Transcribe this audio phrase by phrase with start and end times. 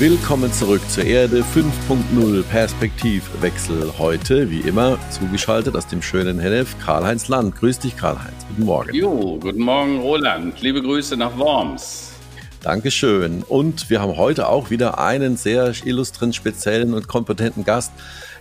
[0.00, 3.92] Willkommen zurück zur Erde 5.0 Perspektivwechsel.
[3.98, 7.56] Heute, wie immer, zugeschaltet aus dem schönen Hennef, Karl-Heinz Land.
[7.56, 8.46] Grüß dich, Karl-Heinz.
[8.48, 8.94] Guten Morgen.
[8.94, 10.58] Jo, guten Morgen, Roland.
[10.62, 12.14] Liebe Grüße nach Worms.
[12.62, 13.42] Dankeschön.
[13.42, 17.92] Und wir haben heute auch wieder einen sehr illustren, speziellen und kompetenten Gast.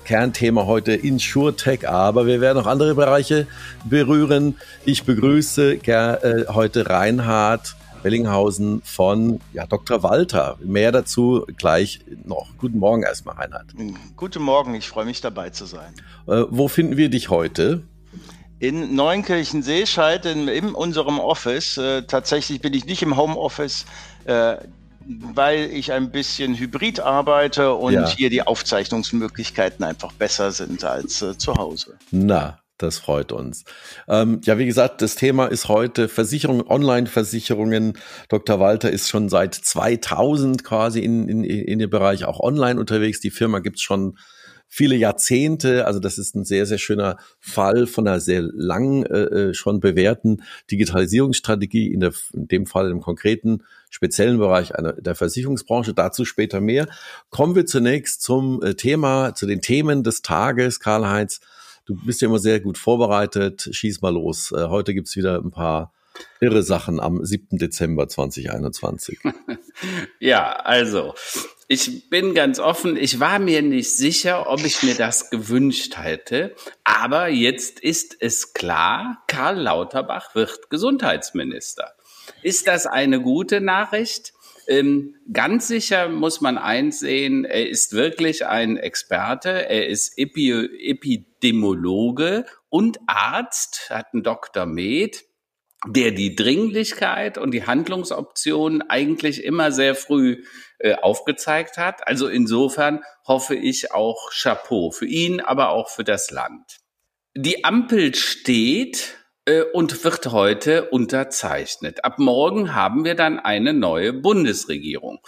[0.06, 3.48] Kernthema heute InsurTech, aber wir werden auch andere Bereiche
[3.84, 4.56] berühren.
[4.86, 10.04] Ich begrüße äh, heute Reinhard Bellinghausen von ja, Dr.
[10.04, 10.58] Walter.
[10.62, 12.48] Mehr dazu gleich noch.
[12.58, 13.74] Guten Morgen erstmal, Reinhard.
[14.16, 15.94] Guten Morgen, ich freue mich dabei zu sein.
[16.28, 17.84] Äh, wo finden wir dich heute?
[18.60, 21.78] In Neunkirchen-Seescheid in, in unserem Office.
[21.78, 23.86] Äh, tatsächlich bin ich nicht im Homeoffice,
[24.26, 24.58] äh,
[25.06, 28.10] weil ich ein bisschen hybrid arbeite und ja.
[28.10, 31.98] hier die Aufzeichnungsmöglichkeiten einfach besser sind als äh, zu Hause.
[32.12, 33.66] Na, das freut uns.
[34.08, 37.94] Ähm, ja, wie gesagt, das Thema ist heute Versicherung, Online-Versicherungen.
[38.30, 38.60] Dr.
[38.60, 43.20] Walter ist schon seit 2000 quasi in, in, in dem Bereich auch online unterwegs.
[43.20, 44.18] Die Firma gibt's schon
[44.70, 45.86] viele Jahrzehnte.
[45.88, 49.80] Also das ist ein sehr, sehr schöner Fall von einer sehr lang äh, äh schon
[49.80, 55.94] bewährten Digitalisierungsstrategie, in, der, in dem Fall im konkreten speziellen Bereich einer, der Versicherungsbranche.
[55.94, 56.88] Dazu später mehr.
[57.30, 61.42] Kommen wir zunächst zum äh, Thema, zu den Themen des Tages, Karl-Heinz.
[61.90, 63.68] Du bist ja immer sehr gut vorbereitet.
[63.72, 64.52] Schieß mal los.
[64.52, 65.92] Äh, heute gibt's wieder ein paar
[66.40, 67.58] irre Sachen am 7.
[67.58, 69.18] Dezember 2021.
[70.20, 71.16] ja, also,
[71.68, 76.54] ich bin ganz offen, ich war mir nicht sicher, ob ich mir das gewünscht hätte,
[76.84, 81.96] aber jetzt ist es klar, Karl Lauterbach wird Gesundheitsminister.
[82.44, 84.34] Ist das eine gute Nachricht?
[84.70, 92.46] Ähm, ganz sicher muss man einsehen, er ist wirklich ein Experte, er ist Epi Epidemiologe
[92.70, 94.68] und Arzt, hat einen Dr.
[94.68, 95.24] Med,
[95.88, 100.44] der die Dringlichkeit und die Handlungsoptionen eigentlich immer sehr früh
[100.78, 102.08] äh, aufgezeigt hat.
[102.08, 106.78] Also insofern hoffe ich auch Chapeau für ihn, aber auch für das Land.
[107.36, 109.19] Die Ampel steht
[109.74, 112.04] und wird heute unterzeichnet.
[112.06, 115.20] Ab morgen haben wir dann eine neue Bundesregierung.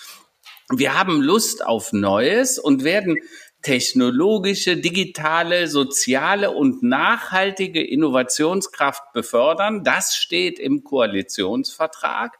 [0.69, 3.17] Wir haben Lust auf Neues und werden
[3.61, 9.83] technologische, digitale, soziale und nachhaltige Innovationskraft befördern.
[9.83, 12.39] Das steht im Koalitionsvertrag.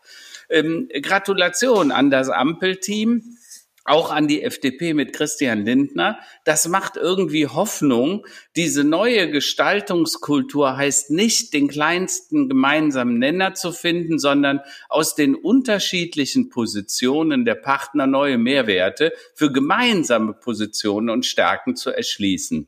[0.50, 3.38] Ähm, Gratulation an das Ampelteam
[3.84, 6.20] auch an die FDP mit Christian Lindner.
[6.46, 8.26] Das macht irgendwie Hoffnung.
[8.56, 16.50] Diese neue Gestaltungskultur heißt nicht, den kleinsten gemeinsamen Nenner zu finden, sondern aus den unterschiedlichen
[16.50, 22.68] Positionen der Partner neue Mehrwerte für gemeinsame Positionen und Stärken zu erschließen.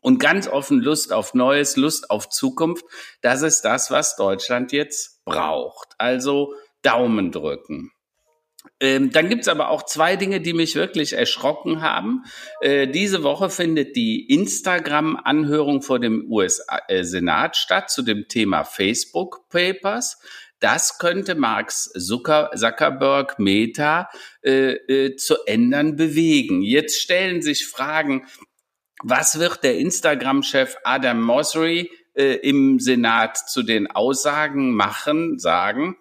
[0.00, 2.84] Und ganz offen Lust auf Neues, Lust auf Zukunft,
[3.22, 5.94] das ist das, was Deutschland jetzt braucht.
[5.96, 7.93] Also Daumen drücken.
[8.84, 12.24] Ähm, dann gibt's aber auch zwei Dinge, die mich wirklich erschrocken haben.
[12.60, 20.18] Äh, diese Woche findet die Instagram-Anhörung vor dem US-Senat statt zu dem Thema Facebook Papers.
[20.60, 24.10] Das könnte Marx Zucker, Zuckerberg Meta
[24.42, 26.60] äh, äh, zu ändern bewegen.
[26.60, 28.26] Jetzt stellen sich Fragen,
[29.02, 35.96] was wird der Instagram-Chef Adam Mosseri äh, im Senat zu den Aussagen machen, sagen?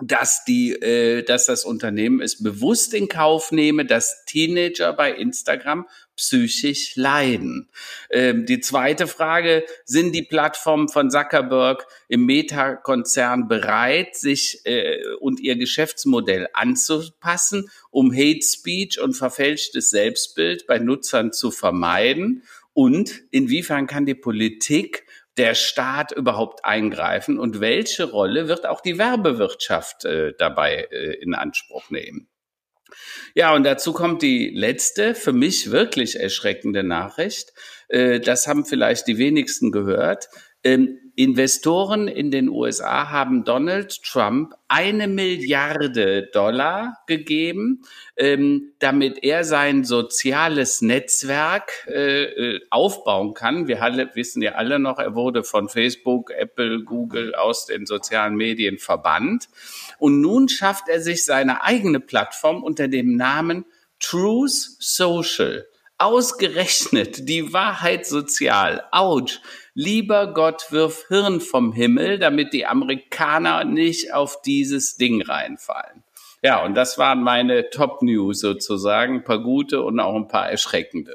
[0.00, 5.86] Dass die, äh, dass das Unternehmen es bewusst in Kauf nehme, dass Teenager bei Instagram
[6.16, 7.68] psychisch leiden.
[8.10, 15.40] Ähm, die zweite Frage, sind die Plattformen von Zuckerberg im Meta-Konzern bereit, sich äh, und
[15.40, 22.42] ihr Geschäftsmodell anzupassen, um Hate Speech und verfälschtes Selbstbild bei Nutzern zu vermeiden?
[22.72, 25.04] Und inwiefern kann die Politik
[25.38, 31.34] der Staat überhaupt eingreifen und welche Rolle wird auch die Werbewirtschaft äh, dabei äh, in
[31.34, 32.28] Anspruch nehmen?
[33.34, 37.52] Ja, und dazu kommt die letzte, für mich wirklich erschreckende Nachricht.
[37.88, 40.28] Äh, das haben vielleicht die wenigsten gehört.
[40.64, 47.82] Ähm, Investoren in den USA haben Donald Trump eine Milliarde Dollar gegeben,
[48.16, 53.66] ähm, damit er sein soziales Netzwerk äh, äh, aufbauen kann.
[53.66, 58.36] Wir alle, wissen ja alle noch, er wurde von Facebook, Apple, Google aus den sozialen
[58.36, 59.48] Medien verbannt.
[59.98, 63.64] Und nun schafft er sich seine eigene Plattform unter dem Namen
[63.98, 65.66] Truth Social.
[66.00, 68.84] Ausgerechnet die Wahrheit sozial.
[68.92, 69.40] Ouch.
[69.80, 76.02] Lieber Gott, wirf Hirn vom Himmel, damit die Amerikaner nicht auf dieses Ding reinfallen.
[76.42, 79.18] Ja, und das waren meine Top News sozusagen.
[79.18, 81.14] Ein paar gute und auch ein paar erschreckende.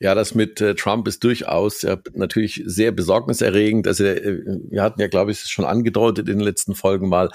[0.00, 3.86] Ja, das mit äh, Trump ist durchaus ja, natürlich sehr besorgniserregend.
[3.86, 7.30] Also äh, wir hatten ja, glaube ich, schon angedeutet in den letzten Folgen mal,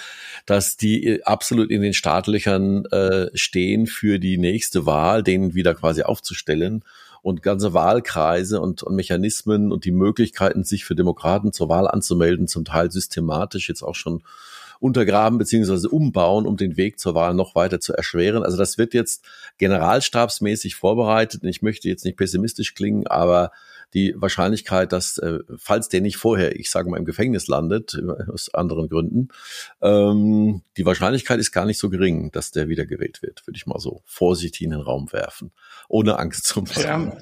[0.45, 5.73] dass die äh, absolut in den Startlöchern äh, stehen für die nächste Wahl, den wieder
[5.73, 6.83] quasi aufzustellen
[7.21, 12.47] und ganze Wahlkreise und, und Mechanismen und die Möglichkeiten, sich für Demokraten zur Wahl anzumelden,
[12.47, 14.23] zum Teil systematisch jetzt auch schon
[14.79, 18.43] untergraben beziehungsweise umbauen, um den Weg zur Wahl noch weiter zu erschweren.
[18.43, 19.25] Also das wird jetzt
[19.57, 21.43] generalstabsmäßig vorbereitet.
[21.43, 23.51] Ich möchte jetzt nicht pessimistisch klingen, aber
[23.93, 28.31] die Wahrscheinlichkeit, dass, äh, falls der nicht vorher, ich sage mal, im Gefängnis landet, äh,
[28.31, 29.29] aus anderen Gründen,
[29.81, 33.65] ähm, die Wahrscheinlichkeit ist gar nicht so gering, dass der wieder gewählt wird, würde ich
[33.65, 35.51] mal so vorsichtig in den Raum werfen,
[35.87, 37.11] ohne Angst zu haben.
[37.11, 37.17] Ja.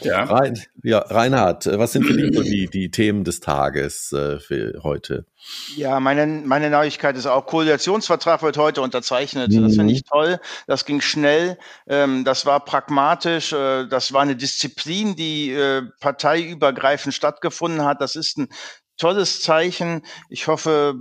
[0.00, 0.24] Ja.
[0.24, 4.80] Rein, ja, Reinhard, was sind für dich so die, die Themen des Tages äh, für
[4.82, 5.26] heute?
[5.76, 9.52] Ja, meine, meine Neuigkeit ist auch, Koalitionsvertrag wird heute unterzeichnet.
[9.52, 9.62] Mhm.
[9.62, 10.40] Das finde ich toll.
[10.66, 11.58] Das ging schnell.
[11.86, 13.52] Ähm, das war pragmatisch.
[13.52, 18.00] Äh, das war eine Disziplin, die äh, parteiübergreifend stattgefunden hat.
[18.00, 18.48] Das ist ein
[18.96, 20.02] tolles Zeichen.
[20.28, 20.94] Ich hoffe,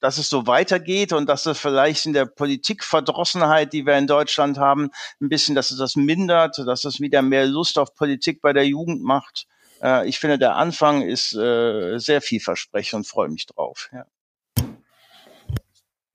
[0.00, 4.58] dass es so weitergeht und dass es vielleicht in der Politikverdrossenheit, die wir in Deutschland
[4.58, 4.90] haben,
[5.20, 8.66] ein bisschen, dass es das mindert, dass es wieder mehr Lust auf Politik bei der
[8.66, 9.46] Jugend macht.
[9.82, 13.88] Äh, ich finde, der Anfang ist äh, sehr vielversprechend und freue mich drauf.
[13.92, 14.04] Ja.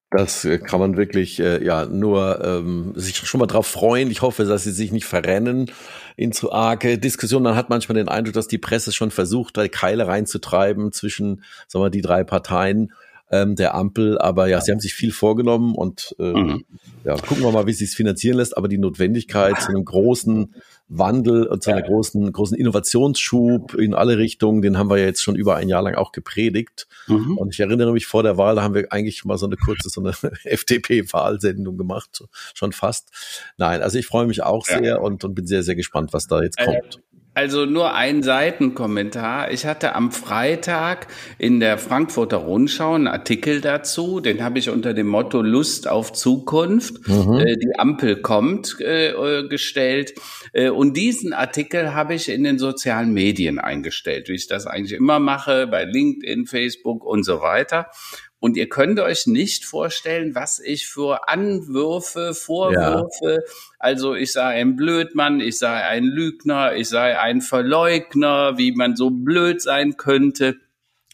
[0.09, 4.09] Das äh, kann man wirklich äh, ja nur ähm, sich schon mal drauf freuen.
[4.09, 5.69] Ich hoffe, dass sie sich nicht verrennen
[6.15, 7.44] in zu arge Diskussionen.
[7.44, 11.83] Man hat manchmal den Eindruck, dass die Presse schon versucht, da Keile reinzutreiben zwischen, sagen
[11.83, 12.94] wir, die drei Parteien
[13.31, 14.18] ähm, der Ampel.
[14.18, 16.65] Aber ja, sie haben sich viel vorgenommen und äh, mhm.
[17.03, 18.57] ja, gucken wir mal, wie sie es finanzieren lässt.
[18.57, 20.53] Aber die Notwendigkeit zu einem großen
[20.89, 25.21] Wandel und zu einer großen, großen Innovationsschub in alle Richtungen, den haben wir ja jetzt
[25.21, 26.88] schon über ein Jahr lang auch gepredigt.
[27.07, 27.38] Mhm.
[27.38, 29.89] Und ich erinnere mich vor der Wahl, da haben wir eigentlich mal so eine kurze,
[29.89, 30.12] so eine
[30.44, 32.23] FDP-Wahlsendung gemacht,
[32.53, 33.09] schon fast.
[33.57, 34.80] Nein, also ich freue mich auch ja.
[34.80, 37.01] sehr und, und bin sehr, sehr gespannt, was da jetzt kommt.
[37.37, 39.51] Also nur ein Seitenkommentar.
[39.51, 41.05] Ich hatte am Freitag
[41.37, 46.13] in der Frankfurter Rundschau einen Artikel dazu, den habe ich unter dem Motto Lust auf
[46.13, 47.35] Zukunft, mhm.
[47.35, 50.15] äh, die Ampel kommt, äh, äh gestellt.
[50.51, 54.97] Äh, und diesen Artikel habe ich in den sozialen Medien eingestellt, wie ich das eigentlich
[54.97, 57.91] immer mache, bei LinkedIn, Facebook und so weiter.
[58.39, 63.53] Und ihr könnt euch nicht vorstellen, was ich für Anwürfe, Vorwürfe, ja.
[63.79, 68.95] also ich sei ein Blödmann, ich sei ein Lügner, ich sei ein Verleugner, wie man
[68.95, 70.57] so blöd sein könnte.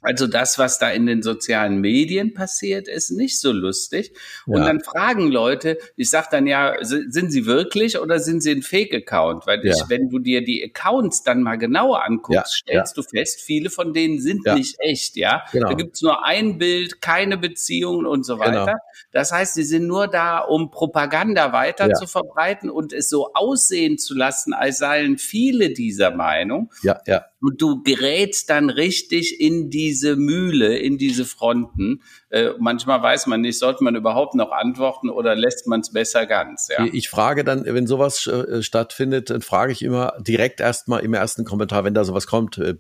[0.03, 4.13] Also das, was da in den sozialen Medien passiert, ist nicht so lustig.
[4.45, 4.65] Und ja.
[4.65, 9.47] dann fragen Leute, ich sage dann ja, sind sie wirklich oder sind sie ein Fake-Account?
[9.47, 9.73] Weil ja.
[9.73, 12.45] ich, wenn du dir die Accounts dann mal genauer anguckst, ja.
[12.45, 15.44] stellst du fest, viele von denen sind nicht echt, ja.
[15.51, 15.69] Genau.
[15.69, 18.65] Da gibt's nur ein Bild, keine Beziehungen und so weiter.
[18.65, 18.77] Genau.
[19.11, 23.97] Das heißt, sie sind nur da, um Propaganda weiter zu verbreiten und es so aussehen
[23.97, 26.71] zu lassen, als seien viele dieser Meinung.
[26.81, 27.25] Ja, ja.
[27.44, 32.01] Und du gerätst dann richtig in diese Mühle, in diese Fronten.
[32.30, 36.25] Äh, manchmal weiß man nicht, sollte man überhaupt noch antworten oder lässt man es besser
[36.25, 36.69] ganz.
[36.69, 36.86] Ja?
[36.94, 41.44] Ich frage dann, wenn sowas äh, stattfindet, dann frage ich immer direkt erstmal im ersten
[41.44, 42.75] Kommentar, wenn da sowas kommt, äh,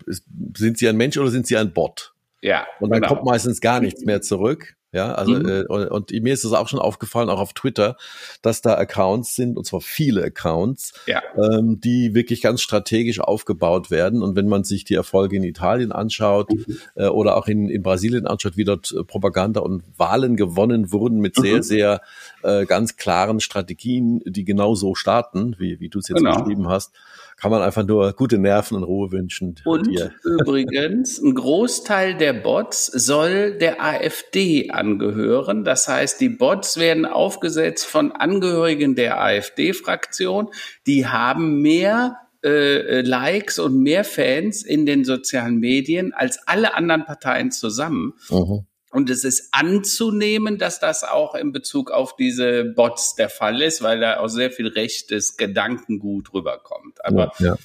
[0.55, 2.13] sind Sie ein Mensch oder sind Sie ein Bot?
[2.41, 2.65] Ja.
[2.79, 3.15] Und dann genau.
[3.15, 4.77] kommt meistens gar nichts mehr zurück.
[4.93, 5.49] Ja, also mhm.
[5.49, 7.97] äh, und, und, mir ist es auch schon aufgefallen, auch auf Twitter,
[8.43, 11.21] dass da Accounts sind, und zwar viele Accounts, ja.
[11.35, 14.21] ähm, die wirklich ganz strategisch aufgebaut werden.
[14.21, 16.77] Und wenn man sich die Erfolge in Italien anschaut mhm.
[16.93, 21.19] äh, oder auch in, in Brasilien anschaut, wie dort äh, Propaganda und Wahlen gewonnen wurden
[21.19, 21.63] mit sehr, mhm.
[21.63, 22.01] sehr
[22.43, 26.37] äh, ganz klaren Strategien, die genau so starten, wie, wie du es jetzt genau.
[26.37, 26.93] beschrieben hast,
[27.37, 29.55] kann man einfach nur gute Nerven und Ruhe wünschen.
[29.65, 29.87] Und
[30.23, 35.63] übrigens, ein Großteil der Bots soll der AfD angehören.
[35.63, 40.49] Das heißt, die Bots werden aufgesetzt von Angehörigen der AfD-Fraktion.
[40.85, 47.05] Die haben mehr äh, Likes und mehr Fans in den sozialen Medien als alle anderen
[47.05, 48.13] Parteien zusammen.
[48.29, 48.65] Mhm.
[48.91, 53.81] Und es ist anzunehmen, dass das auch in Bezug auf diese Bots der Fall ist,
[53.81, 57.03] weil da auch sehr viel rechtes Gedankengut rüberkommt.
[57.03, 57.55] Aber ja, ja.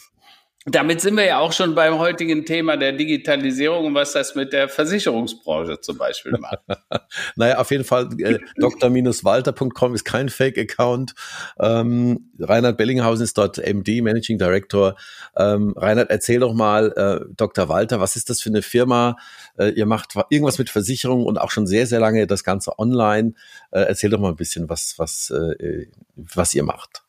[0.70, 4.52] Damit sind wir ja auch schon beim heutigen Thema der Digitalisierung und was das mit
[4.52, 6.60] der Versicherungsbranche zum Beispiel macht.
[7.36, 11.14] naja, auf jeden Fall, äh, dr-walter.com ist kein Fake-Account.
[11.58, 14.96] Ähm, Reinhard Bellinghausen ist dort MD, Managing Director.
[15.36, 17.68] Ähm, Reinhard, erzähl doch mal, äh, Dr.
[17.68, 19.16] Walter, was ist das für eine Firma?
[19.56, 23.32] Äh, ihr macht irgendwas mit Versicherungen und auch schon sehr, sehr lange das Ganze online.
[23.70, 27.02] Äh, erzähl doch mal ein bisschen, was, was, äh, was ihr macht.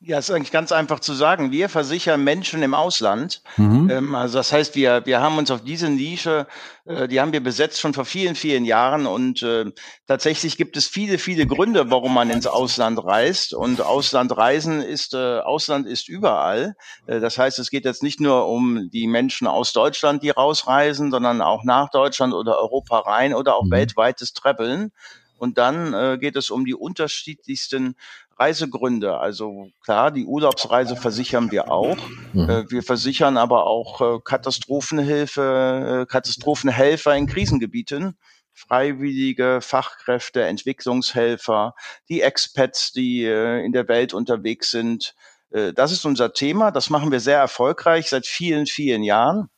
[0.00, 1.50] Ja, ist eigentlich ganz einfach zu sagen.
[1.50, 3.42] Wir versichern Menschen im Ausland.
[3.56, 3.90] Mhm.
[3.90, 6.46] Ähm, also das heißt, wir, wir haben uns auf diese Nische,
[6.84, 9.06] äh, die haben wir besetzt schon vor vielen, vielen Jahren.
[9.06, 9.64] Und äh,
[10.06, 13.54] tatsächlich gibt es viele, viele Gründe, warum man ins Ausland reist.
[13.54, 16.76] Und Auslandreisen ist, äh, Ausland ist überall.
[17.08, 21.10] Äh, das heißt, es geht jetzt nicht nur um die Menschen aus Deutschland, die rausreisen,
[21.10, 23.72] sondern auch nach Deutschland oder Europa rein oder auch mhm.
[23.72, 24.92] weltweites Traveln.
[25.38, 27.94] Und dann äh, geht es um die unterschiedlichsten
[28.38, 29.18] Reisegründe.
[29.18, 31.96] Also klar, die Urlaubsreise versichern wir auch.
[32.32, 32.48] Mhm.
[32.48, 38.16] Äh, wir versichern aber auch äh, Katastrophenhilfe, äh, Katastrophenhelfer in Krisengebieten.
[38.54, 41.74] Freiwillige Fachkräfte, Entwicklungshelfer,
[42.08, 45.14] die Expats, die in der Welt unterwegs sind.
[45.50, 46.72] Das ist unser Thema.
[46.72, 49.48] Das machen wir sehr erfolgreich seit vielen, vielen Jahren.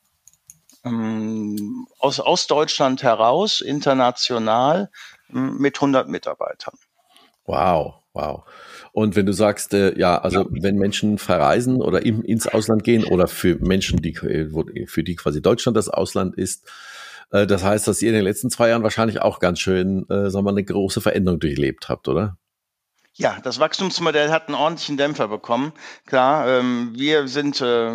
[0.84, 4.90] Ähm, aus, aus Deutschland heraus, international,
[5.28, 6.74] mit 100 Mitarbeitern.
[7.46, 8.44] Wow, wow.
[8.92, 13.04] Und wenn du sagst, äh, ja, also wenn Menschen verreisen oder im, ins Ausland gehen
[13.04, 14.16] oder für Menschen, die
[14.50, 16.68] wo, für die quasi Deutschland das Ausland ist,
[17.30, 20.30] äh, das heißt, dass ihr in den letzten zwei Jahren wahrscheinlich auch ganz schön, äh,
[20.30, 22.36] sagen wir mal, eine große Veränderung durchlebt habt, oder?
[23.14, 25.72] Ja, das Wachstumsmodell hat einen ordentlichen Dämpfer bekommen.
[26.06, 27.92] Klar, ähm, wir sind äh,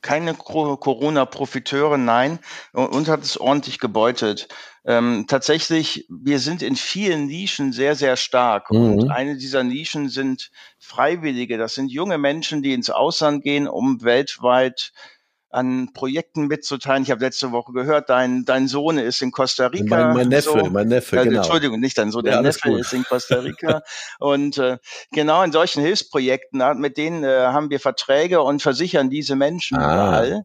[0.00, 2.38] keine Corona-Profiteure, nein,
[2.72, 4.48] und hat es ordentlich gebeutelt.
[4.86, 8.70] Ähm, tatsächlich, wir sind in vielen Nischen sehr, sehr stark.
[8.70, 8.98] Mhm.
[8.98, 11.56] Und eine dieser Nischen sind Freiwillige.
[11.56, 14.92] Das sind junge Menschen, die ins Ausland gehen, um weltweit
[15.54, 17.04] an Projekten mitzuteilen.
[17.04, 20.06] Ich habe letzte Woche gehört, dein, dein Sohn ist in Costa Rica.
[20.06, 20.70] Mein, mein Neffe, so.
[20.70, 21.38] mein Neffe, genau.
[21.38, 22.80] Entschuldigung, nicht dein Sohn, ja, der Neffe gut.
[22.80, 23.82] ist in Costa Rica.
[24.18, 24.78] und äh,
[25.12, 29.94] genau in solchen Hilfsprojekten, mit denen äh, haben wir Verträge und versichern diese Menschen ah.
[29.94, 30.44] überall.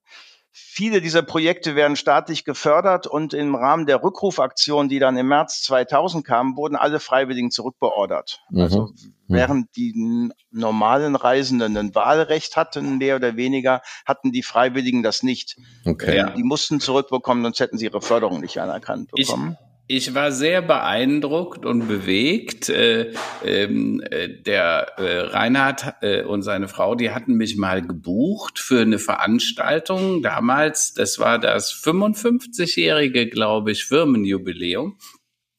[0.72, 5.62] Viele dieser Projekte werden staatlich gefördert und im Rahmen der Rückrufaktion, die dann im März
[5.64, 8.42] 2000 kam, wurden alle Freiwilligen zurückbeordert.
[8.50, 8.62] Mhm.
[8.62, 9.14] Also mhm.
[9.28, 15.58] während die normalen Reisenden ein Wahlrecht hatten, mehr oder weniger, hatten die Freiwilligen das nicht.
[15.86, 16.32] Okay.
[16.36, 19.58] Die mussten zurückbekommen, sonst hätten sie ihre Förderung nicht anerkannt bekommen.
[19.60, 22.70] Ich ich war sehr beeindruckt und bewegt.
[22.70, 23.12] Äh,
[23.44, 28.82] ähm, äh, der äh, Reinhard äh, und seine Frau, die hatten mich mal gebucht für
[28.82, 30.94] eine Veranstaltung damals.
[30.94, 35.00] Das war das 55-jährige, glaube ich, Firmenjubiläum.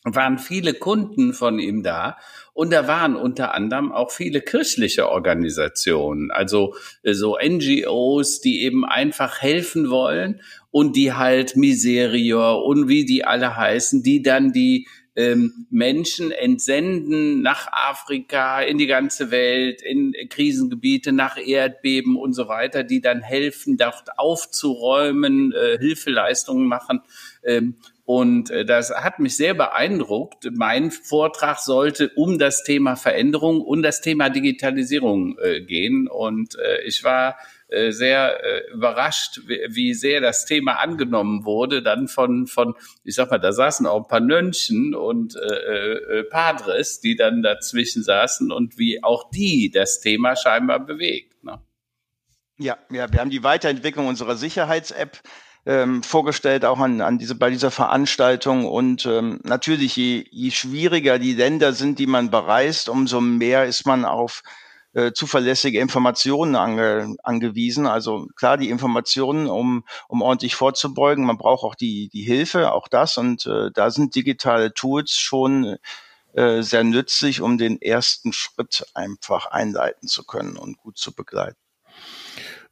[0.04, 2.16] Waren viele Kunden von ihm da
[2.60, 8.84] und da waren unter anderem auch viele kirchliche Organisationen, also äh, so NGOs, die eben
[8.84, 14.86] einfach helfen wollen und die halt Miserior und wie die alle heißen, die dann die
[15.16, 22.46] ähm, Menschen entsenden nach Afrika, in die ganze Welt, in Krisengebiete, nach Erdbeben und so
[22.46, 27.00] weiter, die dann helfen, dort aufzuräumen, äh, Hilfeleistungen machen.
[27.42, 27.76] Ähm,
[28.10, 30.48] und äh, das hat mich sehr beeindruckt.
[30.50, 36.08] Mein Vortrag sollte um das Thema Veränderung und das Thema Digitalisierung äh, gehen.
[36.08, 37.38] Und äh, ich war
[37.68, 42.74] äh, sehr äh, überrascht, wie, wie sehr das Thema angenommen wurde, dann von, von,
[43.04, 47.44] ich sag mal, da saßen auch ein paar Nönchen und äh, äh, Padres, die dann
[47.44, 51.44] dazwischen saßen und wie auch die das Thema scheinbar bewegt.
[51.44, 51.60] Ne?
[52.58, 55.22] Ja, ja, wir haben die Weiterentwicklung unserer Sicherheits-App
[55.66, 58.66] ähm, vorgestellt, auch an, an diese, bei dieser Veranstaltung.
[58.66, 63.86] Und ähm, natürlich, je, je schwieriger die Länder sind, die man bereist, umso mehr ist
[63.86, 64.42] man auf
[64.92, 67.86] äh, zuverlässige Informationen ange, angewiesen.
[67.86, 71.24] Also klar, die Informationen, um, um ordentlich vorzubeugen.
[71.24, 73.16] Man braucht auch die, die Hilfe, auch das.
[73.16, 75.76] Und äh, da sind digitale Tools schon
[76.32, 81.58] äh, sehr nützlich, um den ersten Schritt einfach einleiten zu können und gut zu begleiten.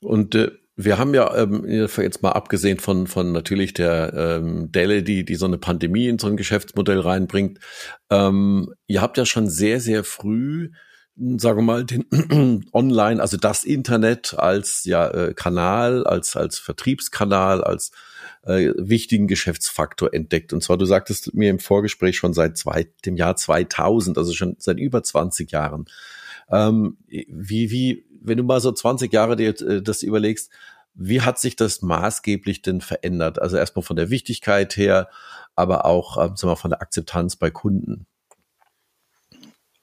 [0.01, 5.03] Und äh, wir haben ja ähm, jetzt mal abgesehen von von natürlich der ähm, Delle,
[5.03, 7.59] die die so eine Pandemie in so ein Geschäftsmodell reinbringt.
[8.11, 10.71] Ähm, ihr habt ja schon sehr sehr früh
[11.37, 12.07] sagen wir mal, den
[12.73, 17.91] Online, also das Internet als ja äh, Kanal, als als Vertriebskanal, als
[18.45, 20.53] äh, wichtigen Geschäftsfaktor entdeckt.
[20.53, 24.55] Und zwar, du sagtest mir im Vorgespräch schon seit zwei, dem Jahr 2000, also schon
[24.61, 25.87] seit über 20 Jahren.
[26.51, 30.51] Ähm, wie wie, wenn du mal so 20 Jahre dir äh, das überlegst,
[30.95, 33.41] wie hat sich das maßgeblich denn verändert?
[33.41, 35.09] Also erstmal von der Wichtigkeit her,
[35.55, 38.07] aber auch ähm, sagen wir, von der Akzeptanz bei Kunden.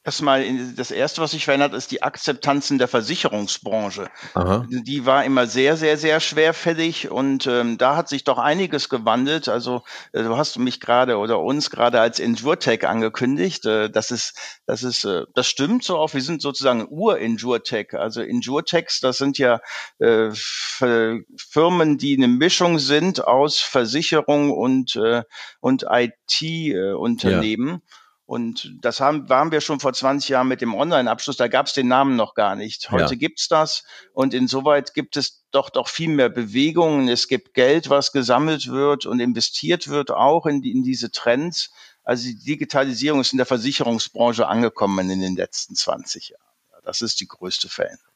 [0.05, 0.45] Erstmal,
[0.75, 4.07] das erste, was sich verändert, ist die Akzeptanz in der Versicherungsbranche.
[4.35, 4.67] Aha.
[4.69, 9.49] Die war immer sehr, sehr, sehr schwerfällig und ähm, da hat sich doch einiges gewandelt.
[9.49, 9.81] Also
[10.11, 13.65] äh, du hast mich gerade oder uns gerade als Injurtech angekündigt.
[13.65, 16.13] Äh, das ist, das ist, äh, das stimmt so auch.
[16.13, 17.95] Wir sind sozusagen Ur-Injurtech.
[17.95, 19.59] Also Injurtechs, das sind ja
[19.97, 25.23] äh, Firmen, die eine Mischung sind aus Versicherung und äh,
[25.61, 27.77] und IT-Unternehmen.
[27.77, 28.04] Äh.
[28.27, 31.37] Und das haben, waren wir schon vor 20 Jahren mit dem Online-Abschluss.
[31.37, 32.89] Da gab es den Namen noch gar nicht.
[32.89, 33.19] Heute ja.
[33.19, 33.83] gibt's das.
[34.13, 37.07] Und insoweit gibt es doch doch viel mehr Bewegungen.
[37.07, 41.71] Es gibt Geld, was gesammelt wird und investiert wird auch in, die, in diese Trends.
[42.03, 46.41] Also die Digitalisierung ist in der Versicherungsbranche angekommen in den letzten 20 Jahren.
[46.83, 48.09] Das ist die größte Veränderung.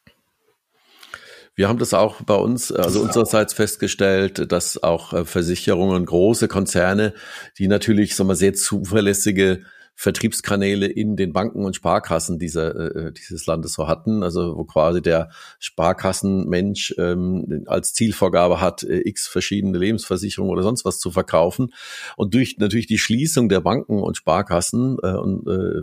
[1.54, 7.12] Wir haben das auch bei uns, also unsererseits festgestellt, dass auch äh, Versicherungen, große Konzerne,
[7.58, 9.64] die natürlich sagen wir, sehr zuverlässige
[10.00, 14.64] Vertriebskanäle in den Banken und Sparkassen dieser, äh, äh, dieses Landes so hatten, also wo
[14.64, 15.28] quasi der
[15.58, 21.74] Sparkassenmensch ähm, als Zielvorgabe hat, äh, x verschiedene Lebensversicherungen oder sonst was zu verkaufen.
[22.16, 25.82] Und durch natürlich die Schließung der Banken und Sparkassen äh, und, äh,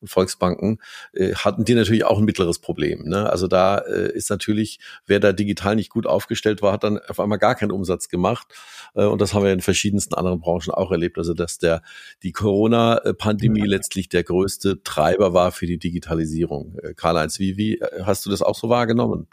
[0.00, 0.78] und Volksbanken
[1.12, 3.08] äh, hatten die natürlich auch ein mittleres Problem.
[3.08, 3.28] Ne?
[3.28, 7.20] Also da äh, ist natürlich, wer da digital nicht gut aufgestellt war, hat dann auf
[7.20, 8.48] einmal gar keinen Umsatz gemacht.
[8.94, 11.18] Äh, und das haben wir in verschiedensten anderen Branchen auch erlebt.
[11.18, 11.82] Also dass der
[12.22, 16.76] die Corona Pandemie letztlich der größte Treiber war für die Digitalisierung.
[16.82, 19.26] Äh, Karl-Heinz, wie, wie äh, hast du das auch so wahrgenommen?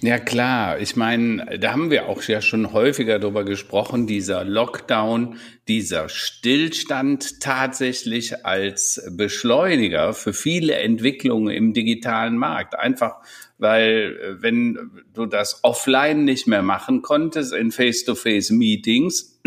[0.00, 5.36] Ja klar, ich meine, da haben wir auch ja schon häufiger darüber gesprochen, dieser Lockdown,
[5.68, 12.76] dieser Stillstand tatsächlich als Beschleuniger für viele Entwicklungen im digitalen Markt.
[12.76, 13.20] Einfach
[13.62, 19.40] weil äh, wenn du das offline nicht mehr machen konntest in Face-to-Face-Meetings,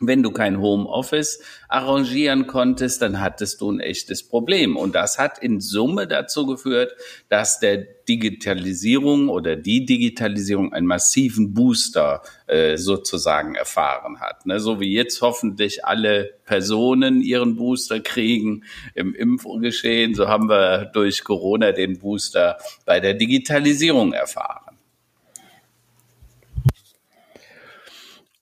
[0.00, 4.76] wenn du kein Homeoffice arrangieren konntest, dann hattest du ein echtes Problem.
[4.76, 6.92] Und das hat in Summe dazu geführt,
[7.28, 7.76] dass der
[8.08, 14.46] Digitalisierung oder die Digitalisierung einen massiven Booster äh, sozusagen erfahren hat.
[14.46, 14.58] Ne?
[14.58, 21.22] So wie jetzt hoffentlich alle Personen ihren Booster kriegen im Impfgeschehen, so haben wir durch
[21.22, 24.63] Corona den Booster bei der Digitalisierung erfahren.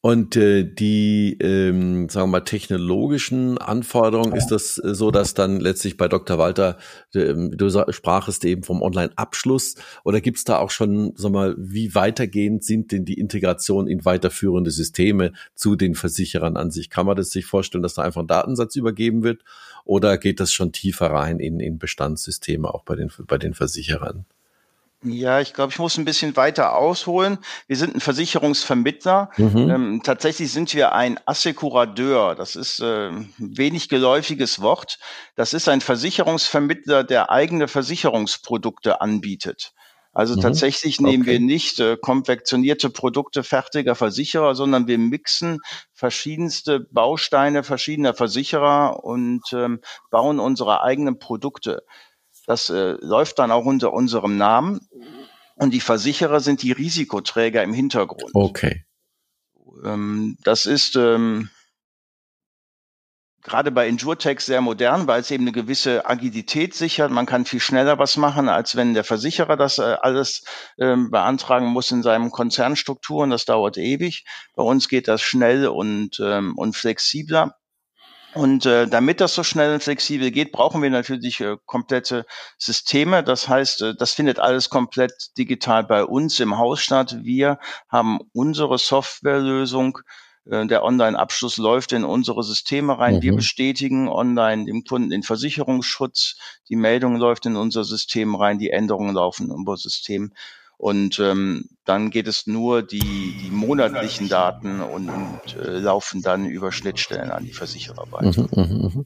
[0.04, 5.60] Und äh, die, ähm, sagen wir mal, technologischen Anforderungen, ist das äh, so, dass dann
[5.60, 6.38] letztlich bei Dr.
[6.38, 6.76] Walter,
[7.14, 11.94] äh, du sprachest eben vom Online-Abschluss, oder gibt es da auch schon, sag mal, wie
[11.94, 16.90] weitergehend sind denn die Integration in weiterführende Systeme zu den Versicherern an sich?
[16.90, 19.44] Kann man das sich vorstellen, dass da einfach ein Datensatz übergeben wird?
[19.84, 24.24] Oder geht das schon tiefer rein in, in Bestandssysteme auch bei den, bei den Versicherern?
[25.04, 27.38] Ja, ich glaube, ich muss ein bisschen weiter ausholen.
[27.66, 29.30] Wir sind ein Versicherungsvermittler.
[29.36, 29.70] Mhm.
[29.70, 32.36] Ähm, tatsächlich sind wir ein Assekuradeur.
[32.36, 34.98] Das ist äh, ein wenig geläufiges Wort.
[35.34, 39.72] Das ist ein Versicherungsvermittler, der eigene Versicherungsprodukte anbietet.
[40.12, 40.40] Also mhm.
[40.40, 41.32] tatsächlich nehmen okay.
[41.32, 45.58] wir nicht äh, konfektionierte Produkte fertiger Versicherer, sondern wir mixen
[45.94, 51.82] verschiedenste Bausteine verschiedener Versicherer und ähm, bauen unsere eigenen Produkte.
[52.46, 54.80] Das äh, läuft dann auch unter unserem Namen.
[55.56, 58.30] Und die Versicherer sind die Risikoträger im Hintergrund.
[58.34, 58.84] Okay.
[59.84, 61.50] Ähm, das ist ähm,
[63.42, 67.10] gerade bei InjureTex sehr modern, weil es eben eine gewisse Agilität sichert.
[67.10, 70.44] Man kann viel schneller was machen, als wenn der Versicherer das äh, alles
[70.78, 73.30] ähm, beantragen muss in seinen Konzernstrukturen.
[73.30, 74.24] Das dauert ewig.
[74.54, 77.56] Bei uns geht das schnell und, ähm, und flexibler.
[78.34, 82.24] Und äh, damit das so schnell und flexibel geht, brauchen wir natürlich äh, komplette
[82.56, 83.22] Systeme.
[83.22, 87.18] Das heißt, äh, das findet alles komplett digital bei uns im Haus statt.
[87.22, 87.58] Wir
[87.90, 89.98] haben unsere Softwarelösung.
[90.50, 93.16] Äh, der Online-Abschluss läuft in unsere Systeme rein.
[93.16, 93.22] Mhm.
[93.22, 96.36] Wir bestätigen online dem Kunden den Versicherungsschutz.
[96.70, 98.58] Die Meldung läuft in unser System rein.
[98.58, 100.32] Die Änderungen laufen in unser System.
[100.82, 102.98] Und ähm, dann geht es nur die,
[103.40, 108.48] die monatlichen Daten und, und äh, laufen dann über Schnittstellen an die Versicherer weiter.
[108.50, 109.04] Mhm, mh, mh.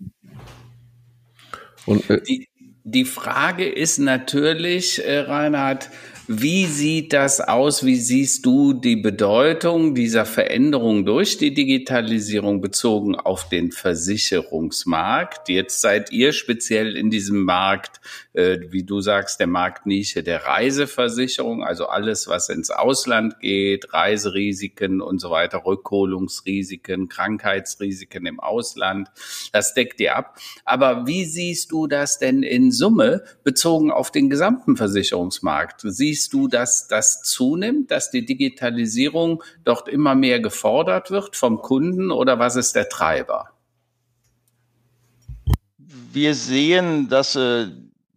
[1.85, 2.49] Und, äh, die,
[2.83, 5.91] die Frage ist natürlich, äh, Reinhard,
[6.29, 7.85] wie sieht das aus?
[7.85, 15.49] Wie siehst du die Bedeutung dieser Veränderung durch die Digitalisierung bezogen auf den Versicherungsmarkt?
[15.49, 18.01] Jetzt seid ihr speziell in diesem Markt,
[18.37, 25.01] äh, wie du sagst, der Marktnische der Reiseversicherung, also alles, was ins Ausland geht, Reiserisiken
[25.01, 29.09] und so weiter, Rückholungsrisiken, Krankheitsrisiken im Ausland,
[29.53, 30.39] das deckt ihr ab.
[30.65, 35.83] Aber wie siehst du das denn in Summe bezogen auf den gesamten Versicherungsmarkt?
[35.85, 41.59] Siehst siehst du, dass das zunimmt, dass die Digitalisierung dort immer mehr gefordert wird vom
[41.63, 43.51] Kunden oder was ist der Treiber?
[46.13, 47.67] Wir sehen, dass äh,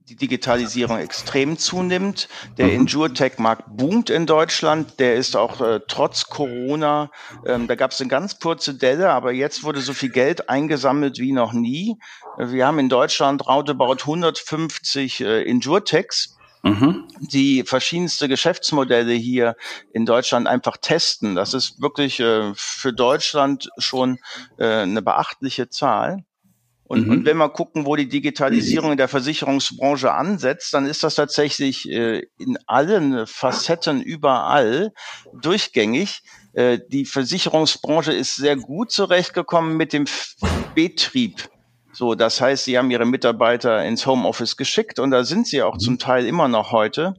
[0.10, 2.28] die Digitalisierung extrem zunimmt.
[2.58, 2.82] Der mhm.
[2.82, 5.00] Endure-Tech-Markt boomt in Deutschland.
[5.00, 7.12] Der ist auch äh, trotz Corona,
[7.46, 11.20] ähm, da gab es eine ganz kurze Delle, aber jetzt wurde so viel Geld eingesammelt
[11.20, 11.98] wie noch nie.
[12.38, 17.08] Wir haben in Deutschland roundabout 150 äh, Endure-Techs Mhm.
[17.22, 19.56] die verschiedenste Geschäftsmodelle hier
[19.94, 21.36] in Deutschland einfach testen.
[21.36, 24.20] Das ist wirklich äh, für Deutschland schon
[24.58, 26.26] äh, eine beachtliche Zahl.
[26.90, 27.12] Und, mhm.
[27.12, 31.88] und wenn wir gucken, wo die Digitalisierung in der Versicherungsbranche ansetzt, dann ist das tatsächlich
[31.88, 34.92] äh, in allen Facetten überall
[35.40, 36.24] durchgängig.
[36.54, 40.06] Äh, die Versicherungsbranche ist sehr gut zurechtgekommen mit dem
[40.74, 41.48] Betrieb.
[41.94, 45.76] So, das heißt, sie haben ihre Mitarbeiter ins Homeoffice geschickt und da sind sie auch
[45.76, 45.80] mhm.
[45.80, 47.14] zum Teil immer noch heute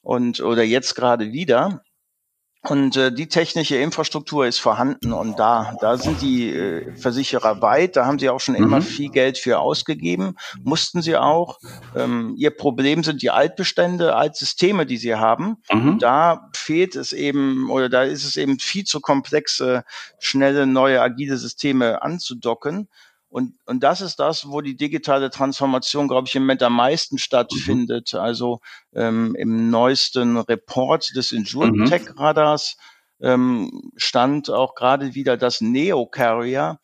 [0.00, 1.84] und oder jetzt gerade wieder.
[2.68, 7.96] Und äh, die technische Infrastruktur ist vorhanden und da, da sind die äh, Versicherer weit.
[7.96, 8.62] Da haben sie auch schon mhm.
[8.62, 11.58] immer viel Geld für ausgegeben, mussten sie auch.
[11.96, 15.56] Ähm, ihr Problem sind die Altbestände, Altsysteme, die sie haben.
[15.72, 15.98] Mhm.
[15.98, 19.84] Da fehlt es eben oder da ist es eben viel zu komplexe,
[20.20, 22.88] schnelle, neue, agile Systeme anzudocken.
[23.32, 27.16] Und, und das ist das, wo die digitale Transformation, glaube ich, im Moment am meisten
[27.16, 28.10] stattfindet.
[28.12, 28.18] Mhm.
[28.18, 28.60] Also
[28.94, 32.76] ähm, im neuesten Report des InsurTech-Radars
[33.20, 33.26] mhm.
[33.26, 36.78] ähm, stand auch gerade wieder das Neo-Carrier,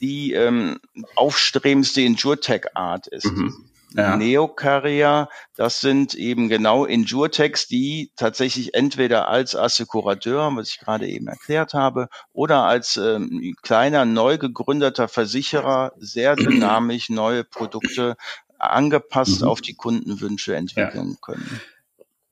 [0.00, 0.78] die ähm,
[1.16, 3.32] aufstrebendste InsurTech-Art ist.
[3.32, 3.68] Mhm.
[3.96, 4.16] Ja.
[4.16, 11.28] Neocarrier, das sind eben genau Injurtex, die tatsächlich entweder als Assekurateur, was ich gerade eben
[11.28, 18.16] erklärt habe, oder als ähm, kleiner, neu gegründeter Versicherer sehr dynamisch neue Produkte
[18.58, 19.48] angepasst mhm.
[19.48, 21.16] auf die Kundenwünsche entwickeln ja.
[21.20, 21.60] können.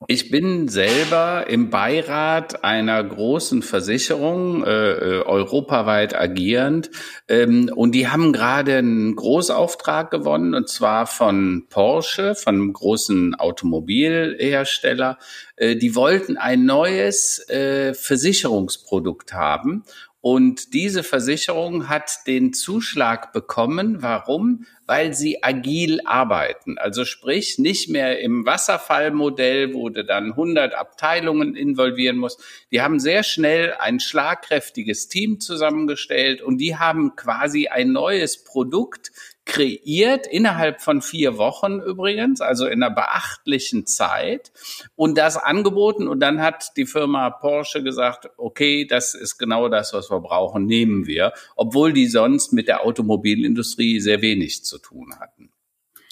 [0.08, 6.90] Ich bin selber im Beirat einer großen Versicherung, äh, äh, europaweit agierend,
[7.28, 13.34] ähm, und die haben gerade einen Großauftrag gewonnen, und zwar von Porsche, von einem großen
[13.34, 15.18] Automobilhersteller.
[15.56, 19.84] Äh, die wollten ein neues äh, Versicherungsprodukt haben.
[20.22, 24.02] Und diese Versicherung hat den Zuschlag bekommen.
[24.02, 24.66] Warum?
[24.86, 26.78] Weil sie agil arbeiten.
[26.78, 32.40] Also sprich, nicht mehr im Wasserfallmodell, wo du dann 100 Abteilungen involvieren musst.
[32.70, 39.10] Die haben sehr schnell ein schlagkräftiges Team zusammengestellt und die haben quasi ein neues Produkt
[39.44, 44.52] kreiert, innerhalb von vier Wochen übrigens, also in einer beachtlichen Zeit
[44.94, 49.92] und das angeboten und dann hat die Firma Porsche gesagt, okay, das ist genau das,
[49.92, 55.14] was wir brauchen, nehmen wir, obwohl die sonst mit der Automobilindustrie sehr wenig zu tun
[55.18, 55.50] hatten.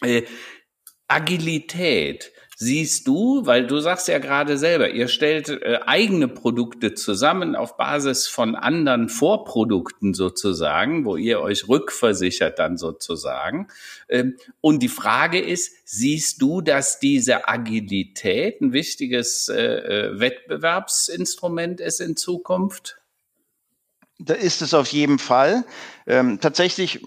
[0.03, 0.23] Äh,
[1.07, 7.57] Agilität siehst du, weil du sagst ja gerade selber, ihr stellt äh, eigene Produkte zusammen
[7.57, 13.69] auf Basis von anderen Vorprodukten sozusagen, wo ihr euch rückversichert dann sozusagen.
[14.11, 21.81] Ähm, und die Frage ist, siehst du, dass diese Agilität ein wichtiges äh, äh Wettbewerbsinstrument
[21.81, 22.99] ist in Zukunft?
[24.19, 25.65] Da ist es auf jeden Fall.
[26.07, 27.01] Ähm, tatsächlich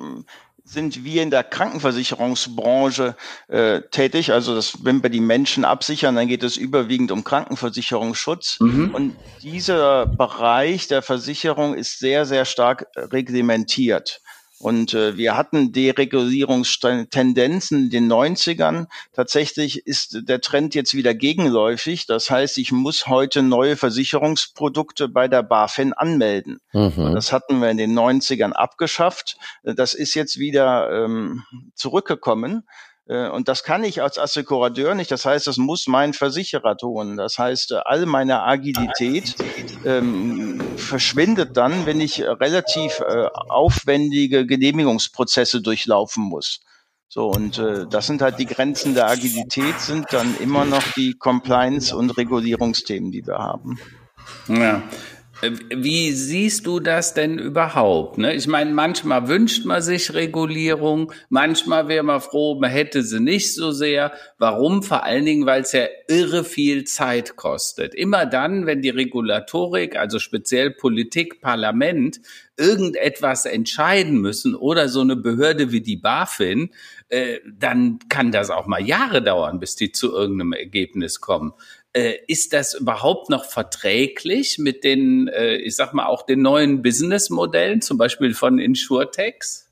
[0.63, 3.15] sind wir in der Krankenversicherungsbranche
[3.47, 4.31] äh, tätig.
[4.31, 8.59] Also das, wenn wir die Menschen absichern, dann geht es überwiegend um Krankenversicherungsschutz.
[8.59, 8.95] Mhm.
[8.95, 14.21] Und dieser Bereich der Versicherung ist sehr, sehr stark reglementiert.
[14.63, 18.87] Und äh, wir hatten Deregulierungstendenzen in den 90ern.
[19.11, 22.05] Tatsächlich ist der Trend jetzt wieder gegenläufig.
[22.05, 26.61] Das heißt, ich muss heute neue Versicherungsprodukte bei der BaFin anmelden.
[26.71, 27.11] Mhm.
[27.13, 29.35] Das hatten wir in den 90ern abgeschafft.
[29.63, 31.43] Das ist jetzt wieder ähm,
[31.75, 32.63] zurückgekommen.
[33.07, 35.11] Äh, und das kann ich als Assekurateur nicht.
[35.11, 37.17] Das heißt, das muss mein Versicherer tun.
[37.17, 39.35] Das heißt, äh, all meine Agilität
[39.85, 46.61] ähm, verschwindet dann, wenn ich relativ äh, aufwendige Genehmigungsprozesse durchlaufen muss.
[47.09, 51.13] So, und äh, das sind halt die Grenzen der Agilität, sind dann immer noch die
[51.13, 53.77] Compliance- und Regulierungsthemen, die wir haben.
[54.47, 54.81] Ja,
[55.51, 58.17] wie siehst du das denn überhaupt?
[58.17, 58.33] Ne?
[58.33, 63.53] Ich meine, manchmal wünscht man sich Regulierung, manchmal wäre man froh, man hätte sie nicht
[63.53, 64.13] so sehr.
[64.37, 64.83] Warum?
[64.83, 67.93] Vor allen Dingen, weil es ja irre viel Zeit kostet.
[67.93, 72.19] Immer dann, wenn die Regulatorik, also speziell Politik, Parlament,
[72.57, 76.69] irgendetwas entscheiden müssen oder so eine Behörde wie die BaFin,
[77.09, 81.53] äh, dann kann das auch mal Jahre dauern, bis die zu irgendeinem Ergebnis kommen.
[81.95, 86.81] Äh, ist das überhaupt noch verträglich mit den, äh, ich sag mal, auch den neuen
[86.81, 89.71] Businessmodellen, zum Beispiel von Insurtechs?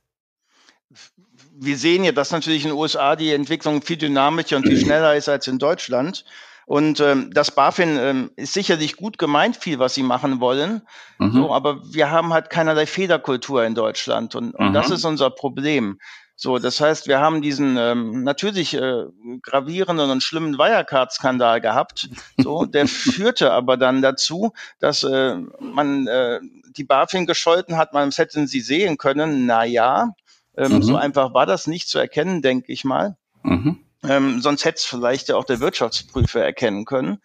[1.53, 5.15] Wir sehen ja, dass natürlich in den USA die Entwicklung viel dynamischer und viel schneller
[5.15, 6.25] ist als in Deutschland.
[6.71, 10.83] Und ähm, das BaFin ähm, ist sicherlich gut gemeint, viel, was sie machen wollen.
[11.17, 11.31] Mhm.
[11.33, 14.35] So, aber wir haben halt keinerlei Fehlerkultur in Deutschland.
[14.35, 14.73] Und, und mhm.
[14.73, 15.99] das ist unser Problem.
[16.43, 19.03] So, das heißt, wir haben diesen ähm, natürlich äh,
[19.43, 22.09] gravierenden und schlimmen Wirecard-Skandal gehabt.
[22.35, 26.39] So, der führte aber dann dazu, dass äh, man äh,
[26.75, 29.45] die BaFin gescholten hat, man hätten sie sehen können.
[29.45, 30.15] Na ja,
[30.57, 30.81] ähm, mhm.
[30.81, 33.17] so einfach war das nicht zu erkennen, denke ich mal.
[33.43, 33.77] Mhm.
[34.03, 37.21] Ähm, sonst hätte es vielleicht ja auch der Wirtschaftsprüfer erkennen können,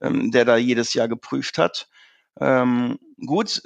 [0.00, 1.88] ähm, der da jedes Jahr geprüft hat.
[2.40, 3.60] Ähm, gut,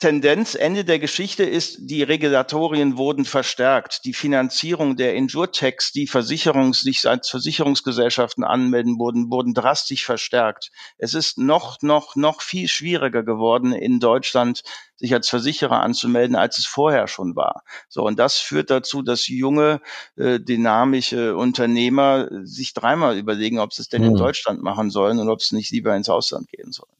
[0.00, 4.04] Tendenz, Ende der Geschichte ist, die Regulatorien wurden verstärkt.
[4.04, 10.70] Die Finanzierung der Insurtechs, die Versicherungs, sich als Versicherungsgesellschaften anmelden wurden, wurden drastisch verstärkt.
[10.98, 14.62] Es ist noch, noch, noch viel schwieriger geworden, in Deutschland
[14.94, 17.64] sich als Versicherer anzumelden, als es vorher schon war.
[17.88, 19.80] So, und das führt dazu, dass junge,
[20.16, 24.08] äh, dynamische Unternehmer sich dreimal überlegen, ob sie es denn mhm.
[24.08, 24.18] in hm.
[24.18, 26.92] Deutschland machen sollen und ob sie nicht lieber ins Ausland gehen sollen.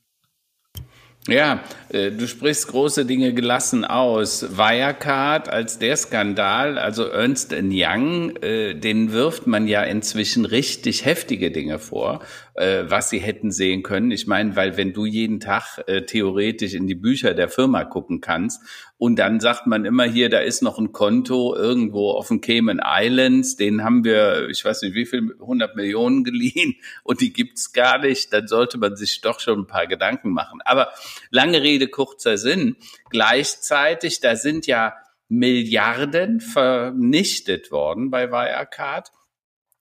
[1.29, 4.57] Ja, äh, du sprichst große Dinge gelassen aus.
[4.57, 11.51] Wirecard als der Skandal, also Ernst Young, äh, den wirft man ja inzwischen richtig heftige
[11.51, 12.21] Dinge vor
[12.59, 14.11] äh, was sie hätten sehen können.
[14.11, 18.21] Ich meine, weil wenn du jeden Tag äh, theoretisch in die Bücher der Firma gucken
[18.21, 18.61] kannst
[18.99, 22.81] und dann sagt man immer hier, da ist noch ein Konto irgendwo auf den Cayman
[22.85, 27.73] Islands, den haben wir, ich weiß nicht wie viel, 100 Millionen geliehen und die gibt's
[27.73, 30.61] gar nicht, dann sollte man sich doch schon ein paar Gedanken machen.
[30.65, 30.89] Aber
[31.31, 32.77] lange Rede, kurzer Sinn.
[33.11, 34.95] Gleichzeitig, da sind ja
[35.29, 39.13] Milliarden vernichtet worden bei Wirecard.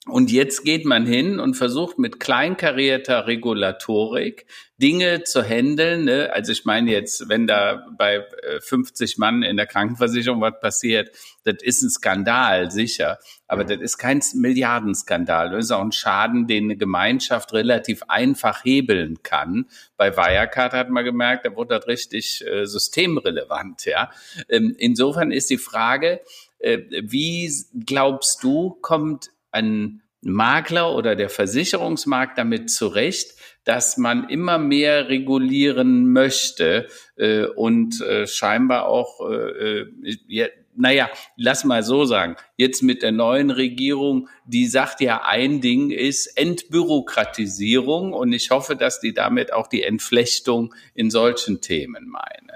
[0.07, 4.45] Und jetzt geht man hin und versucht mit kleinkarierter Regulatorik
[4.79, 6.05] Dinge zu handeln.
[6.05, 6.31] Ne?
[6.31, 8.25] Also ich meine jetzt, wenn da bei
[8.59, 11.11] 50 äh, Mann in der Krankenversicherung was passiert,
[11.43, 13.17] das ist ein Skandal, sicher.
[13.47, 15.49] Aber das ist kein Milliardenskandal.
[15.51, 19.67] Das ist auch ein Schaden, den eine Gemeinschaft relativ einfach hebeln kann.
[19.97, 23.85] Bei Wirecard hat man gemerkt, da wurde das richtig äh, systemrelevant.
[23.85, 24.11] Ja,
[24.47, 26.21] ähm, Insofern ist die Frage,
[26.59, 27.51] äh, wie
[27.85, 36.11] glaubst du, kommt ein Makler oder der Versicherungsmarkt damit zurecht, dass man immer mehr regulieren
[36.11, 42.83] möchte äh, und äh, scheinbar auch, äh, äh, ja, naja, lass mal so sagen, jetzt
[42.83, 48.99] mit der neuen Regierung, die sagt ja, ein Ding ist Entbürokratisierung und ich hoffe, dass
[48.99, 52.51] die damit auch die Entflechtung in solchen Themen meinen.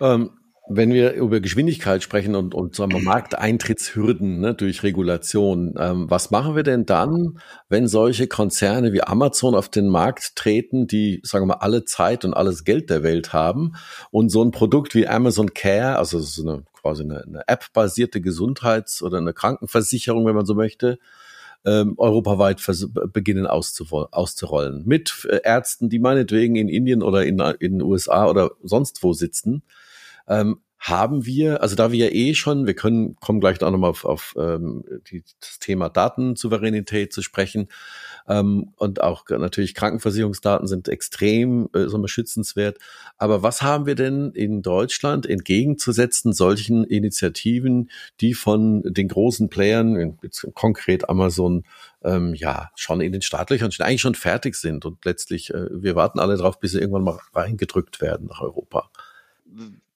[0.00, 0.30] Ähm,
[0.66, 6.30] wenn wir über Geschwindigkeit sprechen und, und sagen wir, Markteintrittshürden ne, durch Regulation, ähm, was
[6.30, 11.42] machen wir denn dann, wenn solche Konzerne wie Amazon auf den Markt treten, die, sagen
[11.42, 13.74] wir mal, alle Zeit und alles Geld der Welt haben
[14.10, 19.02] und so ein Produkt wie Amazon Care, also so eine quasi eine, eine App-basierte Gesundheits-
[19.02, 20.98] oder eine Krankenversicherung, wenn man so möchte,
[21.66, 22.62] ähm, europaweit
[23.12, 24.82] beginnen auszurollen.
[24.86, 29.12] Mit äh, Ärzten, die meinetwegen in Indien oder in, in den USA oder sonst wo
[29.12, 29.62] sitzen
[30.28, 33.88] ähm, haben wir, also da wir ja eh schon, wir können, kommen gleich auch nochmal
[33.88, 37.68] auf, auf ähm, die, das Thema Datensouveränität zu sprechen.
[38.28, 42.76] Ähm, und auch natürlich Krankenversicherungsdaten sind extrem äh, sagen wir, schützenswert.
[43.16, 47.88] Aber was haben wir denn in Deutschland entgegenzusetzen solchen Initiativen,
[48.20, 50.18] die von den großen Playern,
[50.52, 51.64] konkret Amazon,
[52.02, 55.94] ähm, ja, schon in den Startlöchern schon eigentlich schon fertig sind und letztlich, äh, wir
[55.94, 58.90] warten alle drauf, bis sie irgendwann mal reingedrückt werden nach Europa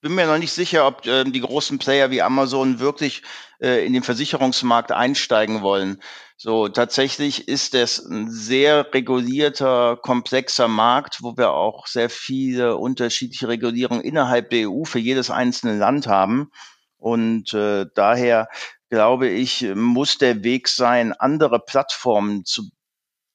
[0.01, 3.23] bin mir noch nicht sicher, ob äh, die großen Player wie Amazon wirklich
[3.61, 6.01] äh, in den Versicherungsmarkt einsteigen wollen.
[6.37, 13.49] So, tatsächlich ist es ein sehr regulierter, komplexer Markt, wo wir auch sehr viele unterschiedliche
[13.49, 16.53] Regulierungen innerhalb der EU für jedes einzelne Land haben.
[16.97, 18.49] Und äh, daher
[18.91, 22.71] glaube ich, muss der Weg sein, andere Plattformen zu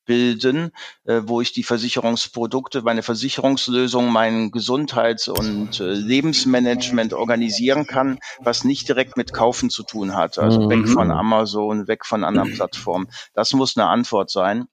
[0.05, 0.71] bilden,
[1.05, 8.63] äh, wo ich die Versicherungsprodukte, meine Versicherungslösung, mein Gesundheits- und äh, Lebensmanagement organisieren kann, was
[8.63, 10.37] nicht direkt mit Kaufen zu tun hat.
[10.37, 10.69] Also mhm.
[10.69, 13.07] weg von Amazon, weg von anderen Plattformen.
[13.33, 14.65] Das muss eine Antwort sein.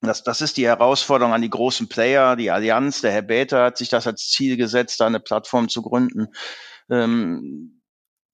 [0.00, 3.00] Das, das ist die Herausforderung an die großen Player, die Allianz.
[3.00, 6.28] Der Herr Bäter hat sich das als Ziel gesetzt, da eine Plattform zu gründen.
[6.88, 7.77] Ähm,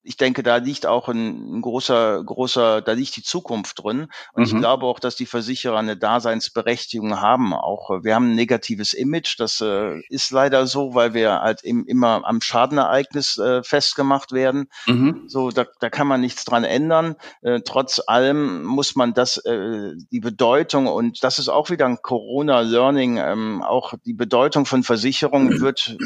[0.05, 4.09] ich denke, da liegt auch ein, ein, großer, großer, da liegt die Zukunft drin.
[4.35, 4.45] Und mhm.
[4.45, 7.55] ich glaube auch, dass die Versicherer eine Daseinsberechtigung haben.
[7.55, 9.37] Auch äh, wir haben ein negatives Image.
[9.39, 14.69] Das äh, ist leider so, weil wir halt im, immer am Schadenereignis äh, festgemacht werden.
[14.87, 15.25] Mhm.
[15.27, 17.17] So, da, da kann man nichts dran ändern.
[17.41, 22.03] Äh, trotz allem muss man das, äh, die Bedeutung und das ist auch wieder ein
[22.03, 23.17] Corona-Learning.
[23.17, 25.97] Ähm, auch die Bedeutung von Versicherungen wird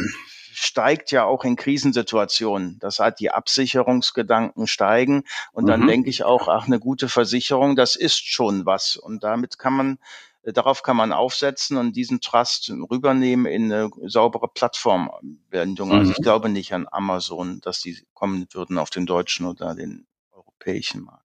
[0.59, 2.79] steigt ja auch in Krisensituationen.
[2.81, 5.25] Das heißt, die Absicherungsgedanken steigen.
[5.53, 5.87] Und dann mhm.
[5.87, 8.97] denke ich auch, ach, eine gute Versicherung, das ist schon was.
[8.97, 9.99] Und damit kann man,
[10.43, 15.89] äh, darauf kann man aufsetzen und diesen Trust rübernehmen in eine saubere Plattformanwendung.
[15.89, 15.95] Mhm.
[15.95, 16.23] Also ich mhm.
[16.23, 21.25] glaube nicht an Amazon, dass die kommen würden auf den deutschen oder den europäischen Markt.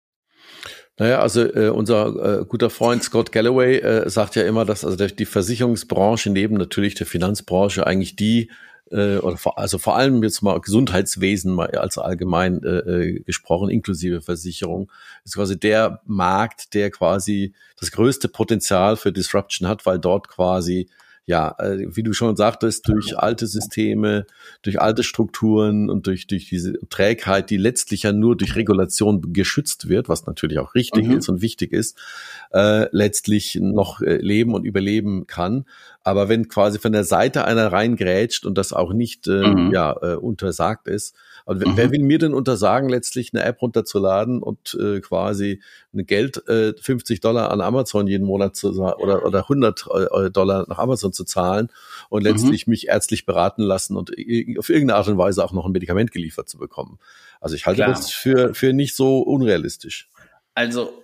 [0.98, 4.96] Naja, also äh, unser äh, guter Freund Scott Galloway äh, sagt ja immer, dass also
[4.96, 8.52] der, die Versicherungsbranche neben natürlich der Finanzbranche eigentlich die
[8.92, 13.70] äh, oder vor, also vor allem jetzt mal Gesundheitswesen mal als allgemein äh, äh, gesprochen,
[13.70, 14.92] inklusive Versicherung,
[15.24, 20.90] ist quasi der Markt, der quasi das größte Potenzial für Disruption hat, weil dort quasi
[21.26, 24.26] ja, äh, wie du schon sagtest, durch alte Systeme,
[24.62, 29.88] durch alte Strukturen und durch, durch diese Trägheit, die letztlich ja nur durch Regulation geschützt
[29.88, 31.18] wird, was natürlich auch richtig mhm.
[31.18, 31.98] ist und wichtig ist,
[32.54, 35.66] äh, letztlich noch äh, leben und überleben kann.
[36.06, 39.72] Aber wenn quasi von der Seite einer reingrätscht und das auch nicht äh, mhm.
[39.72, 41.78] ja, äh, untersagt ist, also mhm.
[41.78, 45.62] wer will mir denn untersagen, letztlich eine App runterzuladen und äh, quasi
[45.94, 50.66] ein Geld, äh, 50 Dollar an Amazon jeden Monat zu oder, oder 100 äh, Dollar
[50.68, 51.70] nach Amazon zu zahlen
[52.10, 52.30] und mhm.
[52.30, 52.72] letztlich mhm.
[52.72, 56.50] mich ärztlich beraten lassen und auf irgendeine Art und Weise auch noch ein Medikament geliefert
[56.50, 57.00] zu bekommen.
[57.40, 57.90] Also ich halte Klar.
[57.90, 60.10] das für, für nicht so unrealistisch.
[60.56, 61.04] Also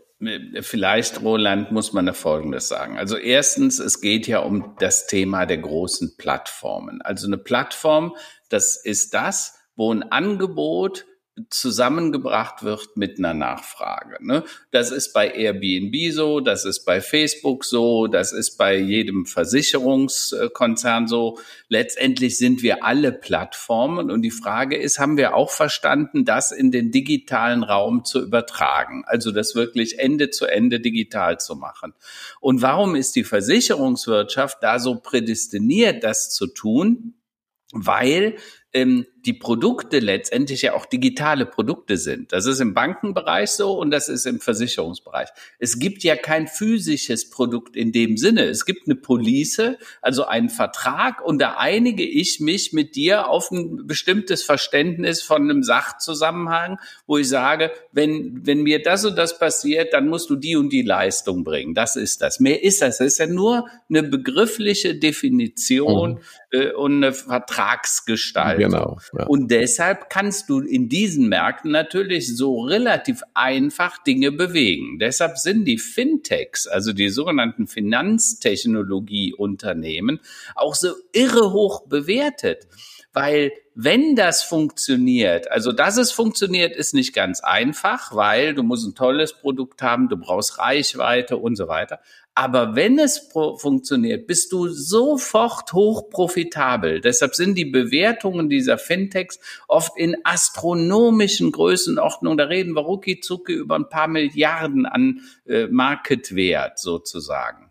[0.61, 2.97] Vielleicht, Roland, muss man da Folgendes sagen.
[2.97, 7.01] Also erstens, es geht ja um das Thema der großen Plattformen.
[7.01, 8.17] Also eine Plattform,
[8.49, 11.05] das ist das, wo ein Angebot
[11.49, 14.17] zusammengebracht wird mit einer Nachfrage.
[14.25, 14.43] Ne?
[14.71, 21.07] Das ist bei Airbnb so, das ist bei Facebook so, das ist bei jedem Versicherungskonzern
[21.07, 21.39] so.
[21.67, 26.71] Letztendlich sind wir alle Plattformen und die Frage ist, haben wir auch verstanden, das in
[26.71, 31.93] den digitalen Raum zu übertragen, also das wirklich Ende zu Ende digital zu machen.
[32.39, 37.15] Und warum ist die Versicherungswirtschaft da so prädestiniert, das zu tun?
[37.71, 38.37] Weil
[38.73, 42.31] ähm, die Produkte letztendlich ja auch digitale Produkte sind.
[42.31, 45.29] Das ist im Bankenbereich so und das ist im Versicherungsbereich.
[45.57, 48.45] Es gibt ja kein physisches Produkt in dem Sinne.
[48.45, 53.51] Es gibt eine Police, also einen Vertrag und da einige ich mich mit dir auf
[53.51, 59.37] ein bestimmtes Verständnis von einem Sachzusammenhang, wo ich sage, wenn, wenn mir das und das
[59.37, 61.73] passiert, dann musst du die und die Leistung bringen.
[61.73, 62.39] Das ist das.
[62.39, 62.99] Mehr ist das.
[62.99, 66.59] Das ist ja nur eine begriffliche Definition mhm.
[66.59, 67.13] äh, und eine
[68.59, 68.99] Vertragsgestaltung.
[69.11, 69.17] Genau.
[69.17, 69.25] Ja.
[69.27, 74.97] Und deshalb kannst du in diesen Märkten natürlich so relativ einfach Dinge bewegen.
[74.99, 80.19] Deshalb sind die Fintechs, also die sogenannten Finanztechnologieunternehmen,
[80.55, 82.67] auch so irre hoch bewertet.
[83.11, 88.87] Weil wenn das funktioniert, also dass es funktioniert, ist nicht ganz einfach, weil du musst
[88.87, 92.01] ein tolles Produkt haben, du brauchst Reichweite und so weiter.
[92.35, 97.01] Aber wenn es funktioniert, bist du sofort hoch profitabel.
[97.01, 102.37] Deshalb sind die Bewertungen dieser Fintechs oft in astronomischen Größenordnungen.
[102.37, 107.69] Da reden wir rucki zucki über ein paar Milliarden an äh, Marketwert sozusagen.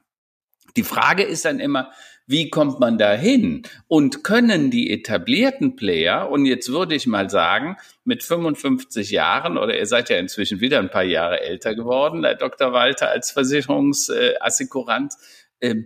[0.76, 1.90] Die Frage ist dann immer,
[2.28, 3.62] wie kommt man da hin?
[3.88, 9.76] Und können die etablierten Player, und jetzt würde ich mal sagen, mit 55 Jahren, oder
[9.76, 12.72] ihr seid ja inzwischen wieder ein paar Jahre älter geworden, Herr Dr.
[12.72, 15.14] Walter als Versicherungsassikurant,
[15.60, 15.76] äh,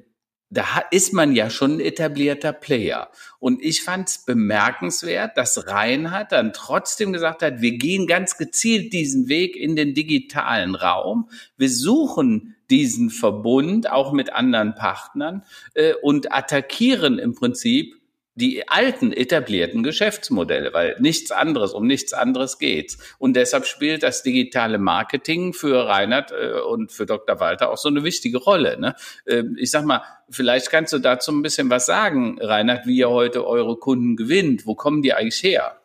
[0.50, 3.10] da ist man ja schon ein etablierter Player.
[3.38, 8.92] Und ich fand es bemerkenswert, dass Reinhard dann trotzdem gesagt hat, wir gehen ganz gezielt
[8.92, 11.30] diesen Weg in den digitalen Raum.
[11.56, 18.02] Wir suchen diesen Verbund auch mit anderen Partnern äh, und attackieren im Prinzip
[18.34, 22.96] die alten etablierten Geschäftsmodelle, weil nichts anderes, um nichts anderes geht.
[23.18, 27.40] Und deshalb spielt das digitale Marketing für Reinhard äh, und für Dr.
[27.40, 28.80] Walter auch so eine wichtige Rolle.
[28.80, 28.94] Ne?
[29.26, 33.10] Äh, ich sag mal, vielleicht kannst du dazu ein bisschen was sagen, Reinhard, wie ihr
[33.10, 34.66] heute eure Kunden gewinnt.
[34.66, 35.81] Wo kommen die eigentlich her?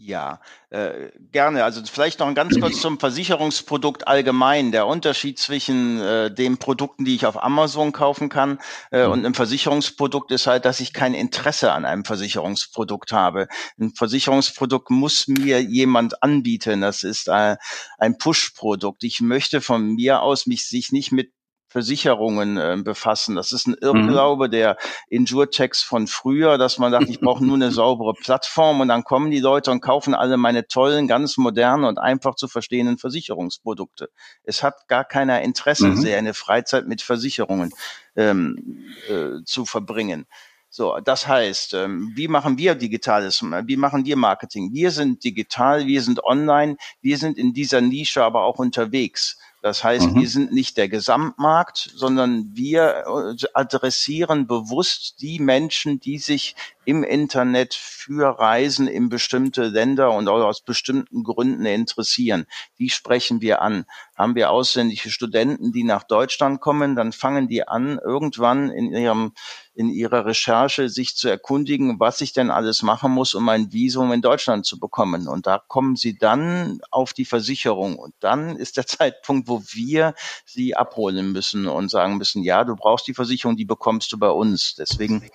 [0.00, 1.64] Ja, äh, gerne.
[1.64, 4.70] Also vielleicht noch ein ganz kurz zum Versicherungsprodukt allgemein.
[4.70, 8.60] Der Unterschied zwischen äh, den Produkten, die ich auf Amazon kaufen kann
[8.92, 9.12] äh, mhm.
[9.12, 13.48] und einem Versicherungsprodukt ist halt, dass ich kein Interesse an einem Versicherungsprodukt habe.
[13.76, 16.80] Ein Versicherungsprodukt muss mir jemand anbieten.
[16.80, 17.56] Das ist äh,
[17.98, 19.02] ein Push-Produkt.
[19.02, 21.32] Ich möchte von mir aus mich sich nicht mit
[21.68, 23.36] Versicherungen äh, befassen.
[23.36, 24.50] Das ist ein Irrglaube mhm.
[24.50, 24.76] der
[25.08, 29.30] Insurtechs von früher, dass man sagt, ich brauche nur eine saubere Plattform und dann kommen
[29.30, 34.08] die Leute und kaufen alle meine tollen, ganz modernen und einfach zu verstehenden Versicherungsprodukte.
[34.42, 36.06] Es hat gar keiner Interesse, mhm.
[36.06, 37.70] eine Freizeit mit Versicherungen
[38.16, 40.26] ähm, äh, zu verbringen.
[40.70, 44.70] So, das heißt, ähm, wie machen wir digitales, wie machen wir Marketing?
[44.74, 49.38] Wir sind digital, wir sind online, wir sind in dieser Nische aber auch unterwegs.
[49.60, 50.20] Das heißt, mhm.
[50.20, 56.54] wir sind nicht der Gesamtmarkt, sondern wir äh, adressieren bewusst die Menschen, die sich
[56.88, 62.46] im Internet für Reisen in bestimmte Länder und auch aus bestimmten Gründen interessieren.
[62.78, 63.84] Die sprechen wir an.
[64.16, 69.32] Haben wir ausländische Studenten, die nach Deutschland kommen, dann fangen die an, irgendwann in ihrem
[69.74, 74.10] in ihrer Recherche sich zu erkundigen, was ich denn alles machen muss, um ein Visum
[74.10, 75.28] in Deutschland zu bekommen.
[75.28, 77.96] Und da kommen sie dann auf die Versicherung.
[77.96, 80.14] Und dann ist der Zeitpunkt, wo wir
[80.46, 84.30] sie abholen müssen und sagen müssen, ja, du brauchst die Versicherung, die bekommst du bei
[84.30, 84.74] uns.
[84.74, 85.30] Deswegen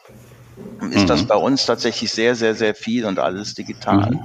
[0.92, 1.08] ist mhm.
[1.08, 4.12] das bei uns tatsächlich sehr, sehr, sehr viel und alles digital.
[4.12, 4.20] Mhm.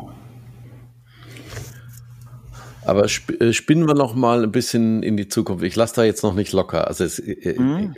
[2.85, 5.63] Aber sp äh, spinnen wir noch mal ein bisschen in die Zukunft.
[5.63, 6.89] Ich lasse da jetzt noch nicht locker.
[6.89, 7.95] Also es, äh, mhm.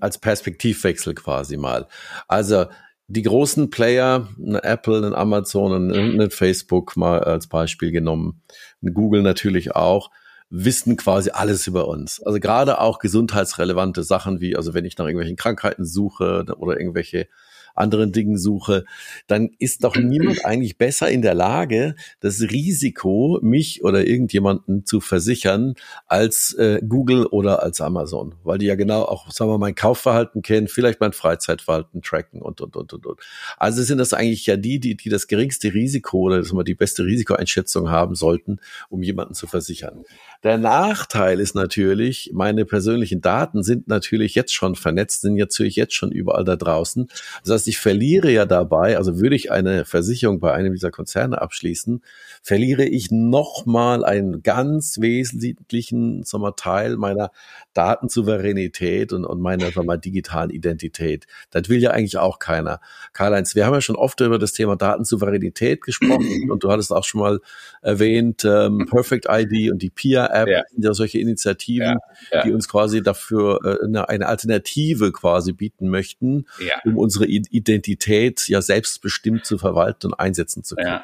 [0.00, 1.88] als Perspektivwechsel quasi mal.
[2.28, 2.66] Also
[3.08, 8.42] die großen Player, eine Apple, ein Amazon, ein, ein Facebook mal als Beispiel genommen,
[8.82, 10.10] ein Google natürlich auch,
[10.50, 12.22] wissen quasi alles über uns.
[12.22, 17.28] Also gerade auch gesundheitsrelevante Sachen wie, also wenn ich nach irgendwelchen Krankheiten suche oder irgendwelche
[17.76, 18.84] anderen Dingen suche,
[19.26, 25.00] dann ist doch niemand eigentlich besser in der Lage, das Risiko, mich oder irgendjemanden zu
[25.00, 25.74] versichern,
[26.06, 30.42] als äh, Google oder als Amazon, weil die ja genau auch, sagen wir, mein Kaufverhalten
[30.42, 33.20] kennen, vielleicht mein Freizeitverhalten tracken und, und, und, und, und.
[33.56, 36.74] Also sind das eigentlich ja die, die, die das geringste Risiko oder dass wir die
[36.74, 38.58] beste Risikoeinschätzung haben sollten,
[38.88, 40.04] um jemanden zu versichern.
[40.42, 45.94] Der Nachteil ist natürlich, meine persönlichen Daten sind natürlich jetzt schon vernetzt, sind natürlich jetzt
[45.94, 47.08] schon überall da draußen.
[47.42, 51.40] Das heißt, ich verliere ja dabei, also würde ich eine Versicherung bei einem dieser Konzerne
[51.40, 52.02] abschließen,
[52.42, 56.24] verliere ich nochmal einen ganz wesentlichen
[56.56, 57.30] Teil meiner
[57.76, 61.26] Datensouveränität und, und meiner sagen wir, digitalen Identität.
[61.50, 62.80] Das will ja eigentlich auch keiner.
[63.12, 67.04] Karl-Heinz, wir haben ja schon oft über das Thema Datensouveränität gesprochen und du hattest auch
[67.04, 67.40] schon mal
[67.82, 70.62] erwähnt, ähm, Perfect ID und die PIA-App, ja.
[70.76, 71.98] ja solche Initiativen,
[72.30, 72.42] ja, ja.
[72.44, 76.46] die uns quasi dafür äh, eine, eine Alternative quasi bieten möchten,
[76.84, 81.00] um unsere Identität ja selbstbestimmt zu verwalten und einsetzen zu können.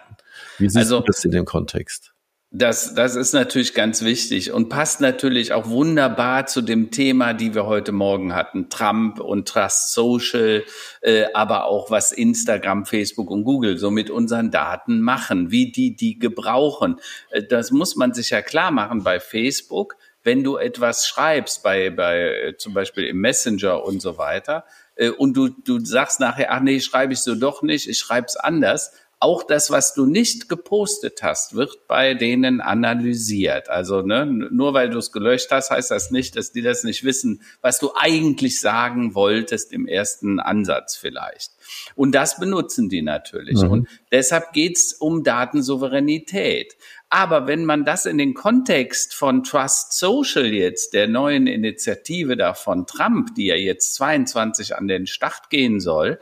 [0.58, 2.11] Wie siehst also, du das in dem Kontext?
[2.54, 7.54] Das, das ist natürlich ganz wichtig und passt natürlich auch wunderbar zu dem Thema, die
[7.54, 10.62] wir heute Morgen hatten, Trump und Trust Social,
[11.00, 15.96] äh, aber auch was Instagram, Facebook und Google so mit unseren Daten machen, wie die
[15.96, 17.00] die gebrauchen.
[17.30, 19.96] Äh, das muss man sich ja klar machen bei Facebook.
[20.22, 25.08] Wenn du etwas schreibst, bei, bei äh, zum Beispiel im Messenger und so weiter, äh,
[25.08, 28.36] und du, du sagst nachher, ach nee, schreibe ich so doch nicht, ich schreibe es
[28.36, 28.92] anders,
[29.22, 33.70] auch das, was du nicht gepostet hast, wird bei denen analysiert.
[33.70, 37.04] Also ne, nur weil du es gelöscht hast, heißt das nicht, dass die das nicht
[37.04, 41.52] wissen, was du eigentlich sagen wolltest im ersten Ansatz vielleicht.
[41.94, 43.62] Und das benutzen die natürlich.
[43.62, 43.70] Mhm.
[43.70, 46.76] Und deshalb geht's um Datensouveränität.
[47.08, 52.54] Aber wenn man das in den Kontext von Trust Social jetzt, der neuen Initiative da
[52.54, 56.18] von Trump, die ja jetzt 22 an den Start gehen soll,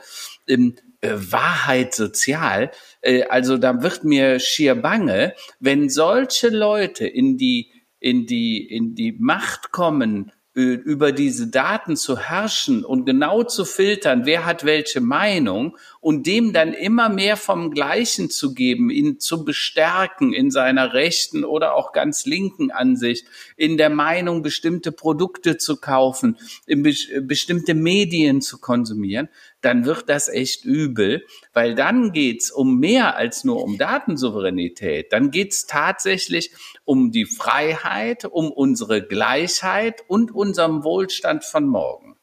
[0.47, 2.71] ähm, äh, Wahrheit sozial.
[3.01, 8.95] Äh, also da wird mir schier bange, wenn solche Leute in die in die in
[8.95, 14.99] die Macht kommen, über diese Daten zu herrschen und genau zu filtern, wer hat welche
[14.99, 20.91] Meinung und dem dann immer mehr vom Gleichen zu geben, ihn zu bestärken in seiner
[20.91, 23.25] rechten oder auch ganz linken Ansicht,
[23.55, 26.37] in der Meinung, bestimmte Produkte zu kaufen,
[26.67, 26.91] be
[27.21, 29.29] bestimmte Medien zu konsumieren,
[29.61, 35.13] dann wird das echt übel, weil dann geht's um mehr als nur um Datensouveränität.
[35.13, 36.51] Dann geht's tatsächlich
[36.85, 42.17] um die Freiheit, um unsere Gleichheit und unserem Wohlstand von morgen.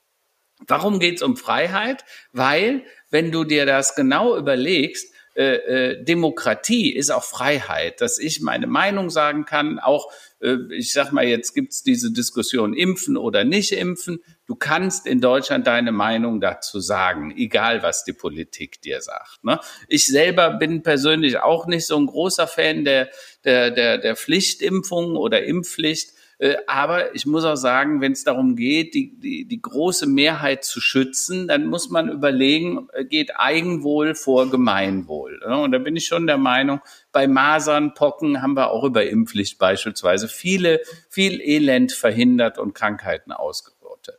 [0.67, 2.05] Warum geht's um Freiheit?
[2.33, 8.41] Weil, wenn du dir das genau überlegst, äh, äh, Demokratie ist auch Freiheit, dass ich
[8.41, 13.73] meine Meinung sagen kann, auch ich sag mal, jetzt gibt's diese Diskussion, impfen oder nicht
[13.73, 14.21] impfen.
[14.47, 19.43] Du kannst in Deutschland deine Meinung dazu sagen, egal was die Politik dir sagt.
[19.43, 19.59] Ne?
[19.89, 23.11] Ich selber bin persönlich auch nicht so ein großer Fan der,
[23.45, 26.13] der, der, der Pflichtimpfung oder Impfpflicht.
[26.39, 30.65] Äh, aber ich muss auch sagen, wenn es darum geht, die, die, die große Mehrheit
[30.65, 35.28] zu schützen, dann muss man überlegen, äh, geht Eigenwohl vor Gemeinwohl.
[35.55, 36.81] Und da bin ich schon der Meinung,
[37.13, 43.33] bei Masern, Pocken haben wir auch über Impfpflicht beispielsweise viele, viel Elend verhindert und Krankheiten
[43.33, 44.19] ausgerottet.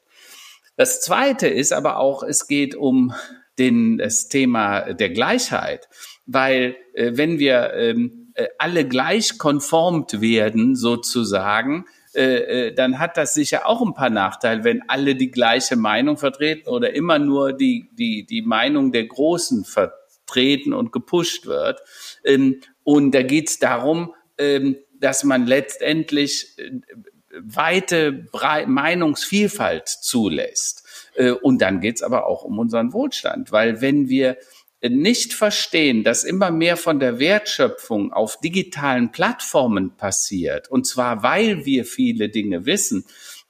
[0.76, 3.14] Das zweite ist aber auch, es geht um
[3.58, 5.90] den, das Thema der Gleichheit,
[6.26, 13.18] weil äh, wenn wir ähm, äh, alle gleich konformt werden sozusagen, äh, äh, dann hat
[13.18, 17.54] das sicher auch ein paar Nachteile, wenn alle die gleiche Meinung vertreten oder immer nur
[17.54, 19.64] die, die, die Meinung der Großen
[20.30, 21.82] vertreten und gepusht wird.
[22.24, 26.72] Ähm, und da geht es darum, ähm, dass man letztendlich äh,
[27.42, 30.84] weite Bre Meinungsvielfalt zulässt.
[31.16, 34.38] Äh, und dann geht es aber auch um unseren Wohlstand, weil wenn wir
[34.82, 41.66] nicht verstehen, dass immer mehr von der Wertschöpfung auf digitalen Plattformen passiert, und zwar weil
[41.66, 43.04] wir viele Dinge wissen,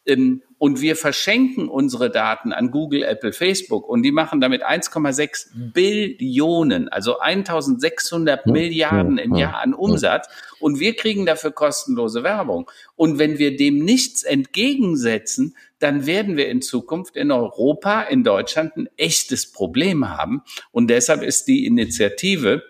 [0.07, 5.72] ähm, und wir verschenken unsere Daten an Google, Apple, Facebook und die machen damit 1,6
[5.74, 10.28] Billionen, also 1600 ja, Milliarden im ja, Jahr an Umsatz
[10.60, 12.70] und wir kriegen dafür kostenlose Werbung.
[12.95, 18.76] Und wenn wir dem nichts entgegensetzen, dann werden wir in Zukunft in Europa, in Deutschland
[18.76, 20.43] ein echtes Problem haben.
[20.72, 22.64] Und deshalb ist die Initiative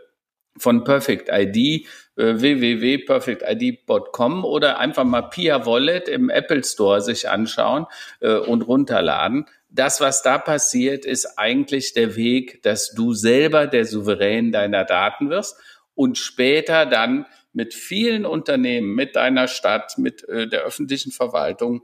[0.57, 1.87] von Perfect ID
[2.19, 7.87] www.perfectid.com oder einfach mal Pia Wallet im Apple Store sich anschauen
[8.19, 9.45] äh, und runterladen.
[9.69, 15.29] Das, was da passiert, ist eigentlich der Weg, dass du selber der Souverän deiner Daten
[15.29, 15.57] wirst
[15.93, 21.83] und später dann mit vielen Unternehmen, mit deiner Stadt, mit äh, der öffentlichen Verwaltung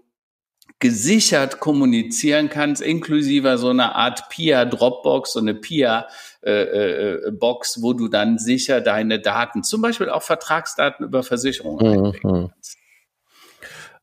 [0.79, 6.07] gesichert kommunizieren kannst, inklusive so einer Art PIA Dropbox, so eine PIA
[6.43, 11.85] äh, äh, Box, wo du dann sicher deine Daten, zum Beispiel auch Vertragsdaten über Versicherungen
[11.85, 12.05] mhm.
[12.05, 12.77] einlegen kannst.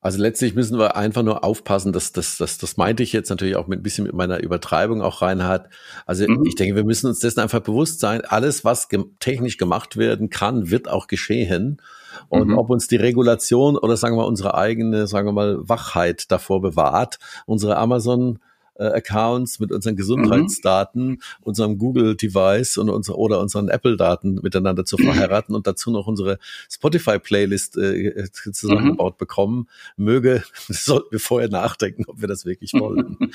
[0.03, 3.55] Also letztlich müssen wir einfach nur aufpassen, dass das, das, das meinte ich jetzt natürlich
[3.55, 5.69] auch mit ein bisschen mit meiner Übertreibung auch reinhard.
[6.07, 6.45] Also mhm.
[6.45, 10.29] ich denke, wir müssen uns dessen einfach bewusst sein, alles, was ge technisch gemacht werden
[10.29, 11.81] kann, wird auch geschehen.
[12.29, 12.59] Und mhm.
[12.59, 17.21] ob uns die Regulation oder sagen wir unsere eigene, sagen wir mal, Wachheit davor bewahrt,
[17.47, 18.41] unsere Amazon
[18.75, 21.21] äh, Accounts mit unseren Gesundheitsdaten, mhm.
[21.41, 26.39] unserem Google-Device und unser, oder unseren Apple-Daten miteinander zu verheiraten und dazu noch unsere
[26.71, 29.19] Spotify-Playlist äh, zusammengebaut mhm.
[29.19, 33.33] bekommen, möge, sollten wir vorher nachdenken, ob wir das wirklich wollen.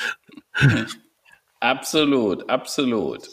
[1.60, 3.30] absolut, absolut.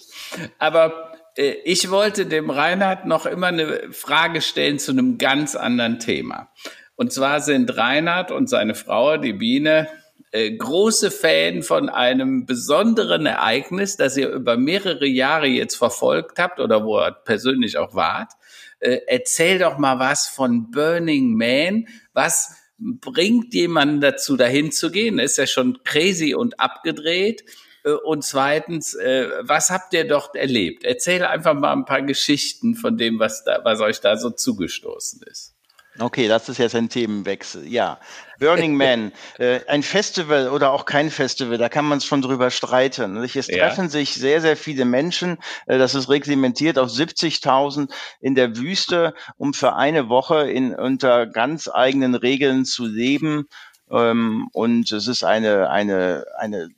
[0.58, 5.98] Aber äh, ich wollte dem Reinhard noch immer eine Frage stellen zu einem ganz anderen
[5.98, 6.48] Thema.
[6.96, 9.88] Und zwar sind Reinhard und seine Frau, die Biene,
[10.34, 16.58] äh, große Fan von einem besonderen Ereignis, das ihr über mehrere Jahre jetzt verfolgt habt
[16.58, 18.32] oder wo ihr persönlich auch wart.
[18.80, 21.86] Äh, erzähl doch mal was von Burning Man.
[22.12, 25.18] Was bringt jemanden dazu, dahin zu gehen?
[25.18, 27.44] Ist ja schon crazy und abgedreht.
[27.84, 30.84] Äh, und zweitens, äh, was habt ihr dort erlebt?
[30.84, 35.22] Erzähl einfach mal ein paar Geschichten von dem, was da, was euch da so zugestoßen
[35.30, 35.53] ist.
[35.98, 37.66] Okay, das ist jetzt ein Themenwechsel.
[37.68, 38.00] Ja,
[38.40, 42.50] Burning Man, äh, ein Festival oder auch kein Festival, da kann man es schon drüber
[42.50, 43.16] streiten.
[43.16, 43.88] Es treffen ja.
[43.88, 45.38] sich sehr, sehr viele Menschen.
[45.66, 47.90] Äh, das ist reglementiert auf 70.000
[48.20, 53.46] in der Wüste, um für eine Woche in, unter ganz eigenen Regeln zu leben.
[53.88, 56.70] Ähm, und es ist eine, eine, eine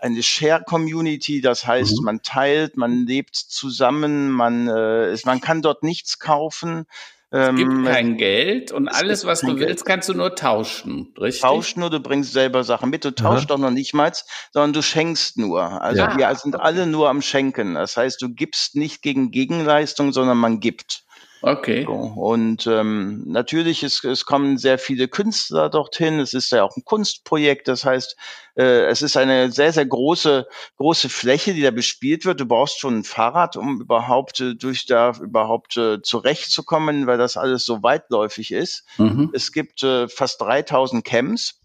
[0.00, 2.04] eine Share Community, das heißt, mhm.
[2.04, 6.86] man teilt, man lebt zusammen, man, äh, man kann dort nichts kaufen.
[7.34, 11.40] Es gibt ähm, kein Geld und alles, was du willst, kannst du nur tauschen, richtig?
[11.40, 13.06] Tauschen nur, du bringst selber Sachen mit.
[13.06, 13.56] Du tauschst Aha.
[13.56, 14.12] doch noch nicht mal,
[14.52, 15.62] sondern du schenkst nur.
[15.80, 16.18] Also ja.
[16.18, 17.74] wir sind alle nur am Schenken.
[17.74, 21.04] Das heißt, du gibst nicht gegen Gegenleistung, sondern man gibt.
[21.42, 21.84] Okay.
[21.84, 26.20] Und ähm, natürlich, es, es kommen sehr viele Künstler dorthin.
[26.20, 27.66] Es ist ja auch ein Kunstprojekt.
[27.66, 28.16] Das heißt,
[28.54, 32.40] äh, es ist eine sehr, sehr große, große Fläche, die da bespielt wird.
[32.40, 37.36] Du brauchst schon ein Fahrrad, um überhaupt äh, durch da überhaupt äh, zurechtzukommen, weil das
[37.36, 38.84] alles so weitläufig ist.
[38.98, 39.30] Mhm.
[39.32, 41.61] Es gibt äh, fast 3000 Camps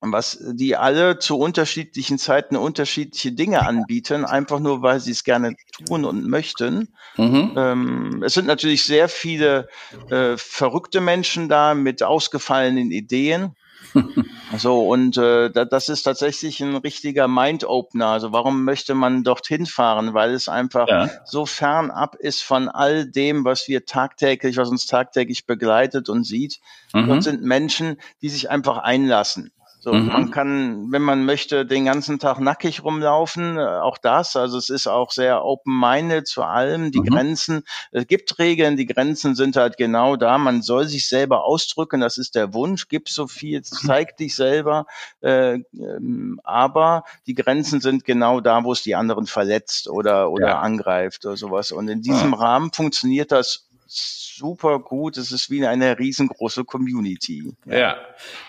[0.00, 5.56] was die alle zu unterschiedlichen Zeiten unterschiedliche Dinge anbieten, einfach nur weil sie es gerne
[5.86, 6.88] tun und möchten.
[7.16, 7.52] Mhm.
[7.56, 9.68] Ähm, es sind natürlich sehr viele
[10.10, 13.56] äh, verrückte Menschen da mit ausgefallenen Ideen.
[14.56, 18.08] so, und äh, das ist tatsächlich ein richtiger Mind-Opener.
[18.08, 20.14] Also warum möchte man dorthin fahren?
[20.14, 21.08] Weil es einfach ja.
[21.24, 26.60] so fernab ist von all dem, was wir tagtäglich, was uns tagtäglich begleitet und sieht.
[26.92, 27.06] Mhm.
[27.08, 29.52] Dort sind Menschen, die sich einfach einlassen.
[29.80, 30.06] So, mhm.
[30.06, 34.34] man kann, wenn man möchte, den ganzen Tag nackig rumlaufen, äh, auch das.
[34.34, 36.90] Also es ist auch sehr open-minded zu allem.
[36.90, 37.04] Die mhm.
[37.04, 37.62] Grenzen,
[37.92, 40.36] es gibt Regeln, die Grenzen sind halt genau da.
[40.36, 42.88] Man soll sich selber ausdrücken, das ist der Wunsch.
[42.88, 44.86] Gib so viel, zeig dich selber.
[45.20, 50.48] Äh, ähm, aber die Grenzen sind genau da, wo es die anderen verletzt oder, oder
[50.48, 50.58] ja.
[50.60, 51.70] angreift oder sowas.
[51.70, 52.38] Und in diesem ja.
[52.38, 55.16] Rahmen funktioniert das super gut.
[55.16, 57.52] Es ist wie eine riesengroße Community.
[57.64, 57.78] Ja.
[57.78, 57.96] ja.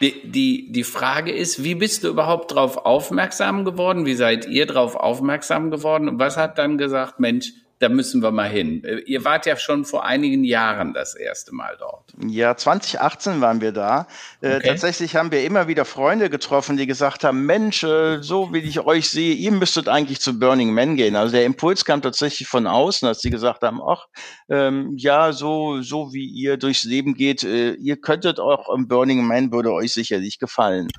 [0.02, 4.06] Die, die, die Frage ist, wie bist du überhaupt darauf aufmerksam geworden?
[4.06, 6.10] Wie seid ihr darauf aufmerksam geworden?
[6.10, 8.84] Und was hat dann gesagt, Mensch, da müssen wir mal hin.
[8.84, 12.14] Äh, ihr wart ja schon vor einigen Jahren das erste Mal dort.
[12.28, 14.08] Ja, 2018 waren wir da.
[14.42, 14.68] Äh, okay.
[14.68, 18.82] tatsächlich haben wir immer wieder Freunde getroffen, die gesagt haben, Mensch, äh, so wie ich
[18.82, 21.16] euch sehe, ihr müsstet eigentlich zu Burning Man gehen.
[21.16, 24.08] Also der Impuls kam tatsächlich von außen, dass sie gesagt haben, ach,
[24.50, 29.24] ähm, ja, so, so wie ihr durchs Leben geht, äh, ihr könntet auch im Burning
[29.24, 30.90] Man würde euch sicherlich gefallen.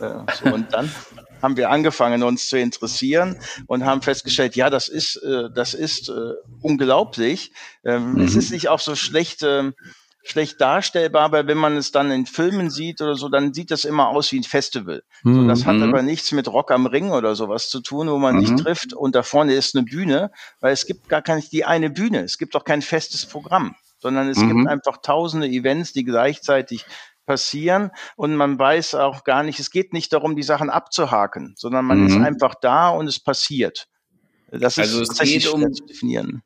[0.00, 0.90] Äh, so, und dann
[1.42, 3.36] haben wir angefangen, uns zu interessieren
[3.66, 7.52] und haben festgestellt, ja, das ist, äh, das ist äh, unglaublich.
[7.84, 8.20] Ähm, mhm.
[8.22, 9.72] Es ist nicht auch so schlecht, äh,
[10.24, 13.84] schlecht darstellbar, aber wenn man es dann in Filmen sieht oder so, dann sieht das
[13.84, 15.02] immer aus wie ein Festival.
[15.22, 15.34] Mhm.
[15.34, 15.84] So, das hat mhm.
[15.84, 18.46] aber nichts mit Rock am Ring oder sowas zu tun, wo man mhm.
[18.46, 20.30] sich trifft und da vorne ist eine Bühne,
[20.60, 22.22] weil es gibt gar nicht die eine Bühne.
[22.22, 24.48] Es gibt auch kein festes Programm sondern es mhm.
[24.48, 26.84] gibt einfach tausende Events, die gleichzeitig
[27.28, 31.84] passieren und man weiß auch gar nicht, es geht nicht darum, die Sachen abzuhaken, sondern
[31.84, 32.06] man mhm.
[32.08, 33.86] ist einfach da und es passiert.
[34.50, 36.42] Das ist also es geht um, zu definieren.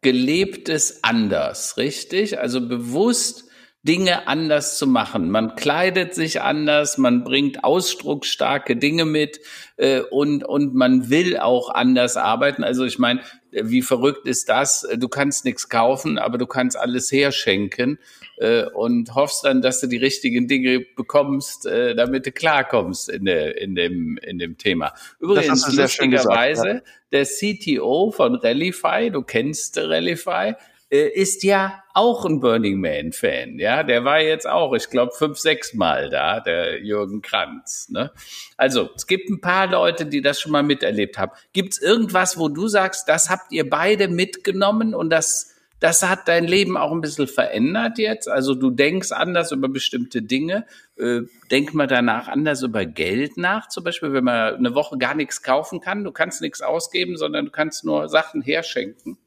[0.00, 2.40] gelebtes anders, richtig?
[2.40, 3.44] Also bewusst
[3.82, 5.30] Dinge anders zu machen.
[5.30, 9.38] Man kleidet sich anders, man bringt ausdrucksstarke Dinge mit
[9.76, 12.64] äh, und, und man will auch anders arbeiten.
[12.64, 13.20] Also ich meine,
[13.52, 14.88] wie verrückt ist das?
[14.96, 17.98] Du kannst nichts kaufen, aber du kannst alles herschenken
[18.38, 23.24] äh, und hoffst dann, dass du die richtigen Dinge bekommst, äh, damit du klarkommst in,
[23.24, 24.92] der, in, dem, in dem Thema.
[25.20, 26.80] Übrigens, lustigerweise, ja.
[27.12, 30.54] der CTO von Rallify, du kennst Rallify,
[30.88, 35.12] äh, ist ja auch ein Burning Man Fan, ja, der war jetzt auch, ich glaube,
[35.12, 37.88] fünf, sechs Mal da, der Jürgen Kranz.
[37.90, 38.12] Ne?
[38.56, 41.32] Also es gibt ein paar Leute, die das schon mal miterlebt haben.
[41.52, 46.28] Gibt es irgendwas, wo du sagst, das habt ihr beide mitgenommen und das das hat
[46.28, 48.28] dein Leben auch ein bisschen verändert jetzt.
[48.28, 50.66] Also du denkst anders über bestimmte Dinge.
[50.96, 53.68] Äh, denk mal danach anders über Geld nach.
[53.68, 56.04] Zum Beispiel, wenn man eine Woche gar nichts kaufen kann.
[56.04, 59.18] Du kannst nichts ausgeben, sondern du kannst nur Sachen herschenken.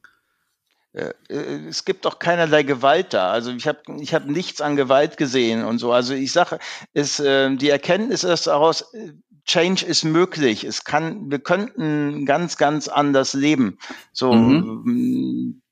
[0.92, 3.30] Äh, äh, es gibt doch keinerlei Gewalt da.
[3.30, 5.92] Also ich habe ich hab nichts an Gewalt gesehen und so.
[5.92, 6.58] Also ich sage,
[6.94, 8.92] äh, die Erkenntnis ist daraus,
[9.44, 10.64] Change ist möglich.
[10.64, 13.78] Es kann, wir könnten ganz, ganz anders leben.
[14.12, 15.62] So, mhm.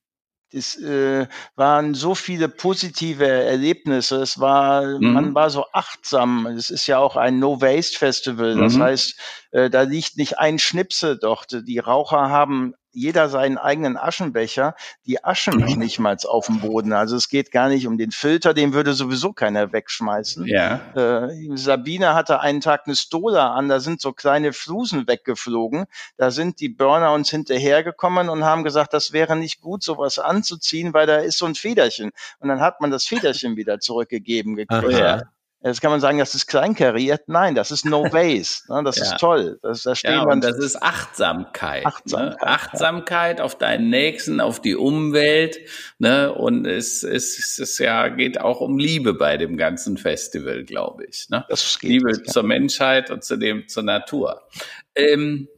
[0.51, 4.17] Es äh, waren so viele positive Erlebnisse.
[4.17, 5.13] Es war, mhm.
[5.13, 6.47] man war so achtsam.
[6.47, 8.55] Es ist ja auch ein No Waste Festival.
[8.55, 8.83] Das mhm.
[8.83, 9.15] heißt,
[9.51, 11.67] äh, da liegt nicht ein Schnipsel dort.
[11.67, 14.75] Die Raucher haben jeder seinen eigenen Aschenbecher,
[15.05, 15.79] die aschen mhm.
[15.79, 16.91] nicht mal auf dem Boden.
[16.91, 20.45] Also es geht gar nicht um den Filter, den würde sowieso keiner wegschmeißen.
[20.45, 20.81] Ja.
[20.95, 25.85] Äh, Sabine hatte einen Tag eine Stola an, da sind so kleine Flusen weggeflogen.
[26.17, 30.93] Da sind die Burner uns hinterhergekommen und haben gesagt, das wäre nicht gut, sowas anzuziehen,
[30.93, 32.11] weil da ist so ein Federchen.
[32.39, 34.99] Und dann hat man das Federchen wieder zurückgegeben gekriegt.
[34.99, 35.23] Ja.
[35.61, 37.23] Jetzt kann man sagen, das ist kleinkariert.
[37.27, 38.71] Nein, das ist No Waste.
[38.73, 38.81] Ne?
[38.83, 39.03] Das ja.
[39.03, 39.59] ist toll.
[39.61, 41.85] Das, da stehen ja, und das ist Achtsamkeit.
[41.85, 42.47] Achtsamkeit, ne?
[42.47, 45.57] Achtsamkeit auf deinen Nächsten, auf die Umwelt.
[45.97, 46.33] Ne?
[46.33, 51.27] Und es, es, es ja geht auch um Liebe bei dem ganzen Festival, glaube ich.
[51.29, 51.45] Ne?
[51.49, 54.47] Das geht, Liebe das zur Menschheit und zu dem zur Natur.
[54.95, 55.49] Ähm,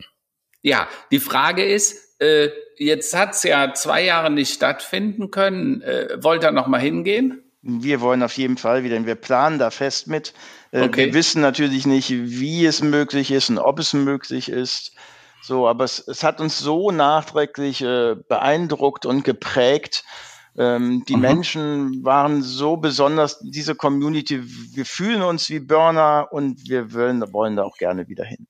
[0.63, 5.83] ja, die Frage ist, äh, jetzt hat's ja zwei Jahre nicht stattfinden können.
[5.83, 7.43] Äh, wollt ihr noch mal hingehen?
[7.63, 10.33] Wir wollen auf jeden Fall wieder, wir planen da fest mit.
[10.71, 11.05] Äh, okay.
[11.07, 14.93] Wir wissen natürlich nicht, wie es möglich ist und ob es möglich ist.
[15.43, 20.03] So, aber es, es hat uns so nachträglich äh, beeindruckt und geprägt.
[20.57, 21.21] Ähm, die mhm.
[21.21, 27.55] Menschen waren so besonders, diese Community, wir fühlen uns wie Burner und wir wollen, wollen
[27.55, 28.47] da auch gerne wieder hin.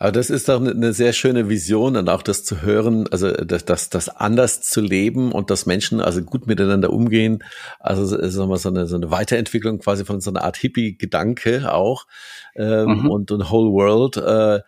[0.00, 3.64] Aber das ist doch eine sehr schöne Vision und auch das zu hören, also das,
[3.64, 7.42] das, das anders zu leben und dass Menschen also gut miteinander umgehen.
[7.80, 12.06] Also sagen wir so eine, so eine Weiterentwicklung quasi von so einer Art Hippie-Gedanke auch
[12.54, 13.10] ähm, mhm.
[13.10, 14.16] und, und Whole World.
[14.18, 14.62] Äh,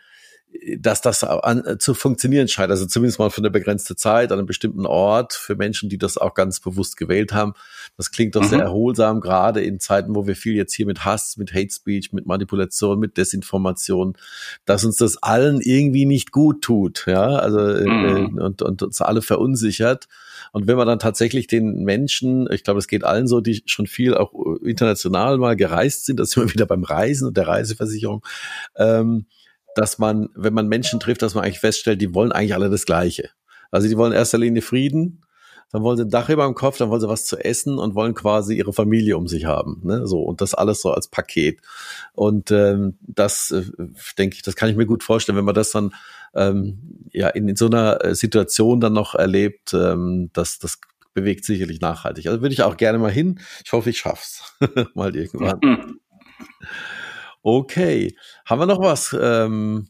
[0.79, 2.71] dass das an, äh, zu funktionieren scheint.
[2.71, 6.19] Also zumindest mal für eine begrenzte Zeit an einem bestimmten Ort für Menschen, die das
[6.19, 7.55] auch ganz bewusst gewählt haben.
[7.97, 8.49] Das klingt doch mhm.
[8.49, 12.13] sehr erholsam, gerade in Zeiten, wo wir viel jetzt hier mit Hass, mit Hate Speech,
[12.13, 14.17] mit Manipulation, mit Desinformation,
[14.65, 18.39] dass uns das allen irgendwie nicht gut tut, ja, also äh, mhm.
[18.39, 20.09] äh, und, und uns alle verunsichert.
[20.53, 23.87] Und wenn man dann tatsächlich den Menschen, ich glaube, es geht allen so, die schon
[23.87, 24.33] viel auch
[24.63, 28.25] international mal gereist sind, das sind wir wieder beim Reisen und der Reiseversicherung,
[28.77, 29.27] ähm,
[29.75, 32.87] dass man, wenn man Menschen trifft, dass man eigentlich feststellt, die wollen eigentlich alle das
[32.87, 33.31] Gleiche.
[33.71, 35.23] Also die wollen in erster Linie Frieden,
[35.73, 37.95] dann wollen sie ein Dach über dem Kopf, dann wollen sie was zu essen und
[37.95, 39.81] wollen quasi ihre Familie um sich haben.
[39.85, 40.07] Ne?
[40.07, 41.61] So und das alles so als Paket.
[42.13, 43.65] Und ähm, das äh,
[44.19, 45.95] denke ich, das kann ich mir gut vorstellen, wenn man das dann
[46.35, 50.79] ähm, ja in, in so einer äh, Situation dann noch erlebt, ähm, dass das
[51.15, 52.27] bewegt sicherlich nachhaltig.
[52.27, 53.41] Also würde ich auch gerne mal hin.
[53.65, 54.57] Ich hoffe, ich schaff's
[54.95, 55.61] mal irgendwann.
[55.63, 56.01] Mhm.
[57.43, 58.17] Okay.
[58.45, 59.17] Haben wir noch was?
[59.19, 59.89] Ähm,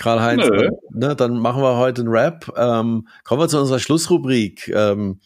[0.00, 0.48] Karl-Heinz,
[0.94, 2.50] ne, dann machen wir heute einen Rap.
[2.56, 4.68] Ähm, kommen wir zu unserer Schlussrubrik.
[4.68, 5.20] Ähm,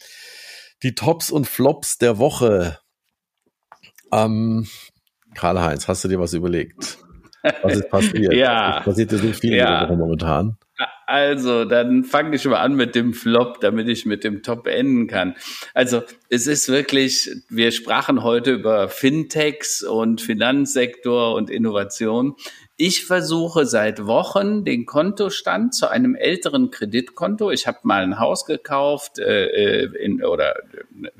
[0.82, 2.78] die Tops und Flops der Woche.
[4.12, 4.66] Ähm,
[5.34, 6.98] Karl-Heinz, hast du dir was überlegt?
[7.62, 8.32] Was ist passiert?
[8.34, 8.80] ja.
[8.80, 9.86] Es passiert ja so viel ja.
[9.94, 10.58] momentan.
[11.06, 15.06] Also, dann fange ich mal an mit dem Flop, damit ich mit dem Top enden
[15.06, 15.36] kann.
[15.74, 22.34] Also, es ist wirklich, wir sprachen heute über Fintechs und Finanzsektor und Innovation.
[22.76, 27.52] Ich versuche seit Wochen den Kontostand zu einem älteren Kreditkonto.
[27.52, 30.56] Ich habe mal ein Haus gekauft äh, äh in, oder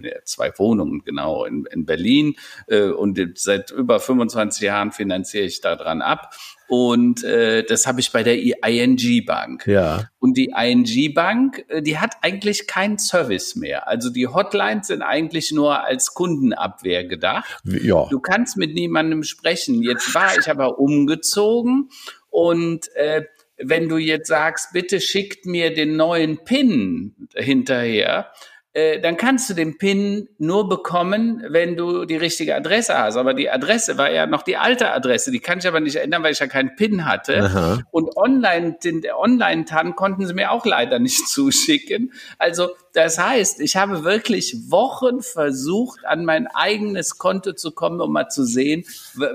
[0.02, 2.34] äh, zwei Wohnungen genau in, in Berlin
[2.66, 6.34] äh, und seit über 25 Jahren finanziere ich daran ab
[6.69, 9.67] und äh, das habe ich bei der ING Bank.
[9.67, 10.09] Ja.
[10.19, 13.87] Und die ING Bank, äh, die hat eigentlich keinen Service mehr.
[13.89, 17.59] Also die Hotlines sind eigentlich nur als Kundenabwehr gedacht.
[17.65, 18.07] Ja.
[18.11, 19.83] Du kannst mit niemandem sprechen.
[19.83, 21.91] Jetzt war ich aber umgezogen
[22.31, 23.25] und äh,
[23.57, 28.33] wenn du jetzt sagst, bitte schickt mir den neuen PIN hinterher,
[28.75, 33.16] äh, dann kannst du den PIN nur bekommen, wenn du die richtige Adresse hast.
[33.16, 35.31] Aber die Adresse war ja noch die alte Adresse.
[35.31, 37.45] Die kann ich aber nicht ändern, weil ich ja keinen PIN hatte.
[37.45, 37.83] Aha.
[37.93, 42.12] Und online, den Online-TAN konnten sie mir auch leider nicht zuschicken.
[42.39, 48.12] Also das heißt, ich habe wirklich Wochen versucht, an mein eigenes Konto zu kommen, um
[48.12, 48.85] mal zu sehen,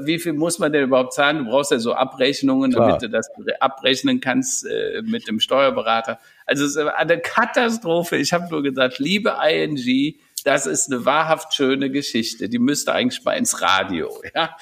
[0.01, 1.39] wie viel muss man denn überhaupt zahlen.
[1.39, 2.87] Du brauchst ja so Abrechnungen, Klar.
[2.87, 3.29] damit du das
[3.61, 6.19] abrechnen kannst äh, mit dem Steuerberater.
[6.49, 8.17] Also es ist eine Katastrophe.
[8.17, 12.49] Ich habe nur gesagt, liebe ING, das ist eine wahrhaft schöne Geschichte.
[12.49, 14.09] Die müsste eigentlich mal ins Radio.
[14.35, 14.55] Ja?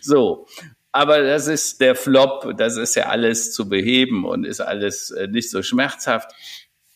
[0.00, 0.46] So.
[0.90, 5.28] Aber das ist der Flop, das ist ja alles zu beheben und ist alles äh,
[5.28, 6.32] nicht so schmerzhaft.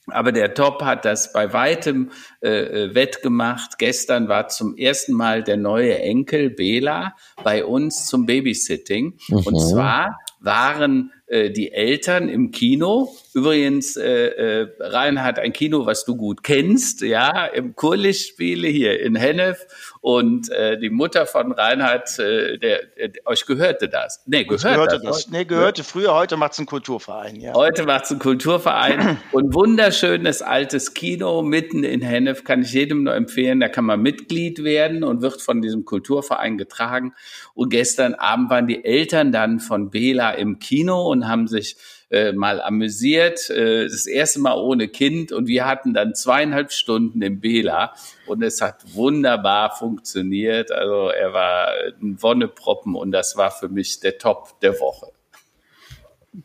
[0.08, 3.78] Aber der Top hat das bei weitem äh, äh wettgemacht.
[3.78, 9.18] Gestern war zum ersten Mal der neue Enkel Bela bei uns zum Babysitting.
[9.28, 9.36] Mhm.
[9.36, 16.04] Und zwar waren äh, die Eltern im Kino Übrigens, äh, äh, Reinhard, ein Kino, was
[16.04, 19.66] du gut kennst, ja, im Kurlichtspiele hier in Hennef
[20.02, 24.22] und äh, die Mutter von Reinhard, äh, der, der, euch gehörte das?
[24.26, 25.24] Nee, gehört gehörte das.
[25.24, 25.30] das.
[25.30, 27.54] Nee, gehörte früher, heute macht's ein Kulturverein, ja.
[27.54, 33.14] Heute macht's ein Kulturverein und wunderschönes altes Kino mitten in Hennef, kann ich jedem nur
[33.14, 37.14] empfehlen, da kann man Mitglied werden und wird von diesem Kulturverein getragen.
[37.54, 41.76] Und gestern Abend waren die Eltern dann von Bela im Kino und haben sich
[42.10, 47.22] äh, mal amüsiert, äh, das erste Mal ohne Kind und wir hatten dann zweieinhalb Stunden
[47.22, 47.94] im Bela
[48.26, 50.70] und es hat wunderbar funktioniert.
[50.70, 51.68] Also er war
[52.00, 55.08] ein Wonneproppen und das war für mich der Top der Woche.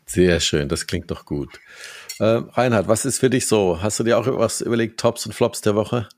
[0.06, 1.60] Sehr schön, das klingt doch gut.
[2.18, 3.80] Äh, Reinhard, was ist für dich so?
[3.80, 6.08] Hast du dir auch was überlegt, Tops und Flops der Woche?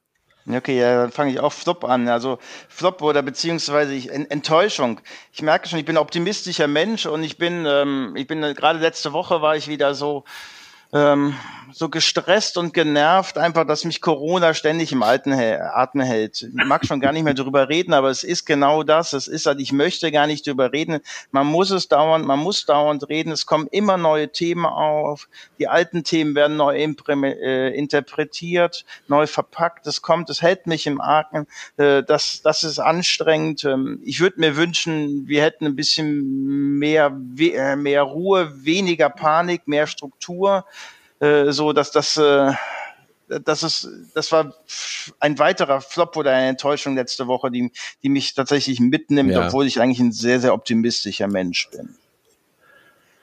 [0.49, 2.09] Okay, ja, dann fange ich auch Flop an.
[2.09, 2.39] Also
[2.69, 5.01] Flop oder beziehungsweise ich, Enttäuschung.
[5.33, 9.13] Ich merke schon, ich bin optimistischer Mensch und ich bin, ähm, ich bin gerade letzte
[9.13, 10.25] Woche war ich wieder so
[10.93, 11.35] ähm,
[11.73, 16.43] so gestresst und genervt, einfach, dass mich Corona ständig im alten Atem hält.
[16.43, 19.13] Ich mag schon gar nicht mehr drüber reden, aber es ist genau das.
[19.13, 21.01] Es ist halt, ich möchte gar nicht drüber reden.
[21.31, 23.33] Man muss es dauernd, man muss dauernd reden.
[23.33, 25.29] Es kommen immer neue Themen auf.
[25.59, 29.87] Die alten Themen werden neu äh, interpretiert, neu verpackt.
[29.87, 31.47] Es kommt, es hält mich im Atem.
[31.77, 33.65] Äh, das, das ist anstrengend.
[33.65, 39.69] Ähm, ich würde mir wünschen, wir hätten ein bisschen mehr, äh, mehr Ruhe, weniger Panik,
[39.69, 40.65] mehr Struktur.
[41.21, 42.53] Äh, so, dass das, äh,
[43.29, 44.55] das ist, das war
[45.21, 47.71] ein weiterer Flop oder eine Enttäuschung letzte Woche, die,
[48.03, 49.47] die mich tatsächlich mitnimmt, ja.
[49.47, 51.95] obwohl ich eigentlich ein sehr, sehr optimistischer Mensch bin.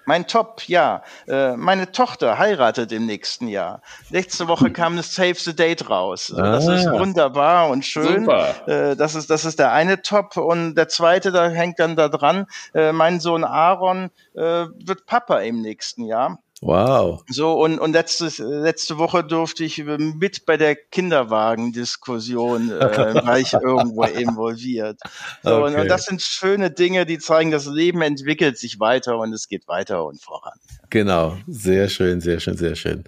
[0.06, 1.04] Mein Top, ja.
[1.28, 3.82] Äh, meine Tochter heiratet im nächsten Jahr.
[4.10, 6.34] Letzte Woche kam das Save the Date raus.
[6.34, 6.52] Ah.
[6.52, 8.24] Das ist wunderbar und schön.
[8.24, 8.68] Super.
[8.68, 10.38] Äh, das ist, das ist der eine Top.
[10.38, 12.46] Und der zweite, da hängt dann da dran.
[12.74, 16.38] Äh, mein Sohn Aaron wird Papa im nächsten Jahr.
[16.62, 17.24] Wow.
[17.30, 22.74] So, und, und letztes, letzte Woche durfte ich mit bei der Kinderwagendiskussion, äh,
[23.26, 25.00] war ich irgendwo involviert.
[25.44, 25.64] So, okay.
[25.66, 29.48] und, und das sind schöne Dinge, die zeigen, das Leben entwickelt sich weiter und es
[29.48, 30.58] geht weiter und voran.
[30.90, 33.04] Genau, sehr schön, sehr schön, sehr schön.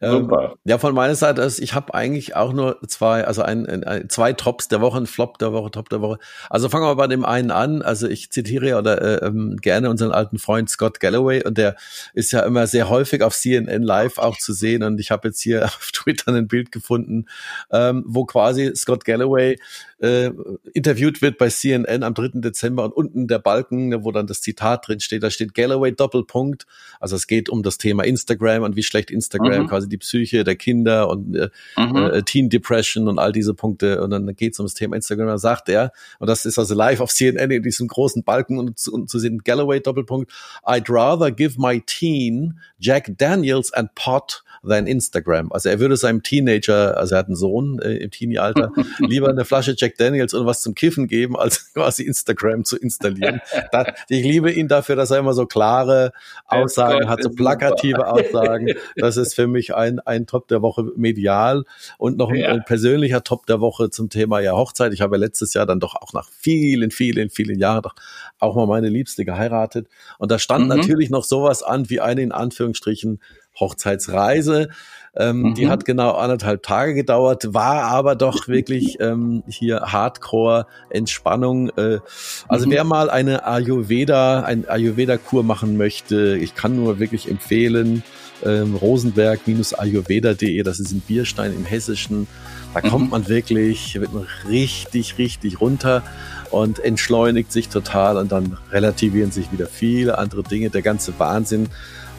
[0.00, 0.54] Ähm, Super.
[0.64, 4.32] ja, von meiner Seite aus, ich habe eigentlich auch nur zwei, also ein, ein, zwei
[4.32, 6.18] Tops der Woche, ein Flop der Woche, Top der Woche.
[6.48, 7.82] Also fangen wir bei dem einen an.
[7.82, 11.76] Also ich zitiere oder äh, ähm, gerne unseren alten Freund Scott Galloway und der
[12.14, 14.82] ist ja immer sehr häufig auf CNN Live auch zu sehen.
[14.82, 17.26] Und ich habe jetzt hier auf Twitter ein Bild gefunden,
[17.70, 19.58] ähm, wo quasi Scott Galloway
[20.00, 20.30] äh,
[20.72, 22.40] interviewt wird bei CNN am 3.
[22.40, 26.66] Dezember und unten der Balken, wo dann das Zitat drin steht, da steht Galloway Doppelpunkt.
[27.00, 29.68] Also es geht um das Thema Instagram und wie schlecht Instagram mhm.
[29.68, 31.96] quasi die Psyche der Kinder und äh, mhm.
[31.96, 35.26] äh, Teen Depression und all diese Punkte und dann geht es um das Thema Instagram.
[35.26, 38.88] Da sagt er, und das ist also live auf CNN in diesem großen Balken und,
[38.88, 40.32] und zu sehen, Galloway Doppelpunkt,
[40.64, 45.52] I'd rather give my teen Jack Daniels and pot than Instagram.
[45.52, 49.44] Also er würde seinem Teenager, also er hat einen Sohn äh, im Teenie-Alter, lieber eine
[49.44, 53.40] Flasche Jack Daniels und was zum Kiffen geben, als quasi Instagram zu installieren.
[53.72, 56.12] da, ich liebe ihn dafür, dass er immer so klare
[56.46, 58.74] Aussagen hat, so plakative Aussagen.
[58.96, 61.64] Das ist für mich ein, ein Top der Woche medial
[61.98, 62.48] und noch ein, ja.
[62.50, 64.92] ein persönlicher Top der Woche zum Thema ja Hochzeit.
[64.92, 67.94] Ich habe ja letztes Jahr dann doch auch nach vielen, vielen, vielen Jahren doch
[68.38, 69.88] auch mal meine Liebste geheiratet.
[70.18, 70.76] Und da stand mhm.
[70.76, 73.20] natürlich noch sowas an wie eine in Anführungsstrichen
[73.58, 74.68] Hochzeitsreise.
[75.16, 75.54] Ähm, mhm.
[75.54, 81.70] Die hat genau anderthalb Tage gedauert, war aber doch wirklich ähm, hier Hardcore Entspannung.
[81.70, 81.98] Äh,
[82.46, 82.70] also mhm.
[82.70, 88.04] wer mal eine Ayurveda, ein Ayurveda-Kur machen möchte, ich kann nur wirklich empfehlen,
[88.44, 92.26] ähm, rosenberg-ayurveda.de, das ist in Bierstein im Hessischen.
[92.72, 93.10] Da kommt mhm.
[93.10, 96.04] man wirklich, wird man richtig, richtig runter.
[96.50, 100.70] Und entschleunigt sich total und dann relativieren sich wieder viele andere Dinge.
[100.70, 101.68] Der ganze Wahnsinn,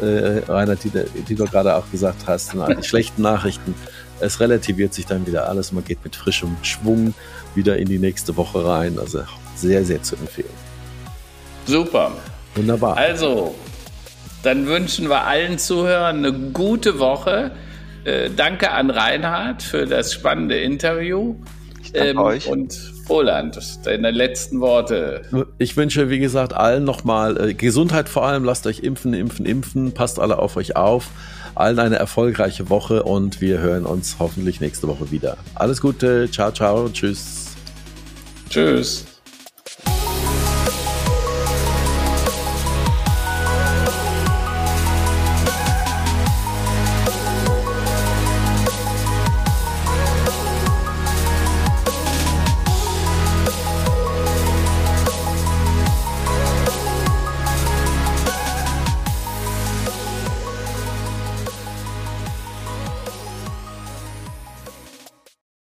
[0.02, 0.92] äh, Rainer, die,
[1.28, 3.76] die du gerade auch gesagt hast, die schlechten Nachrichten,
[4.20, 5.72] es relativiert sich dann wieder alles.
[5.72, 7.14] Man geht mit frischem Schwung
[7.56, 8.98] wieder in die nächste Woche rein.
[9.00, 9.22] Also
[9.56, 10.50] sehr, sehr zu empfehlen.
[11.66, 12.12] Super.
[12.56, 12.98] Wunderbar.
[12.98, 13.56] Also,
[14.44, 17.52] dann wünschen wir allen Zuhörern eine gute Woche.
[18.04, 21.36] Äh, danke an Reinhard für das spannende Interview.
[21.82, 22.48] Ich danke ähm, euch.
[22.48, 25.22] Und Roland, deine letzten Worte.
[25.58, 28.44] Ich wünsche, wie gesagt, allen nochmal äh, Gesundheit vor allem.
[28.44, 29.92] Lasst euch impfen, impfen, impfen.
[29.94, 31.10] Passt alle auf euch auf.
[31.56, 35.38] Allen eine erfolgreiche Woche und wir hören uns hoffentlich nächste Woche wieder.
[35.56, 36.30] Alles Gute.
[36.32, 36.90] Ciao, ciao.
[36.90, 37.48] Tschüss.
[38.50, 39.11] Tschüss.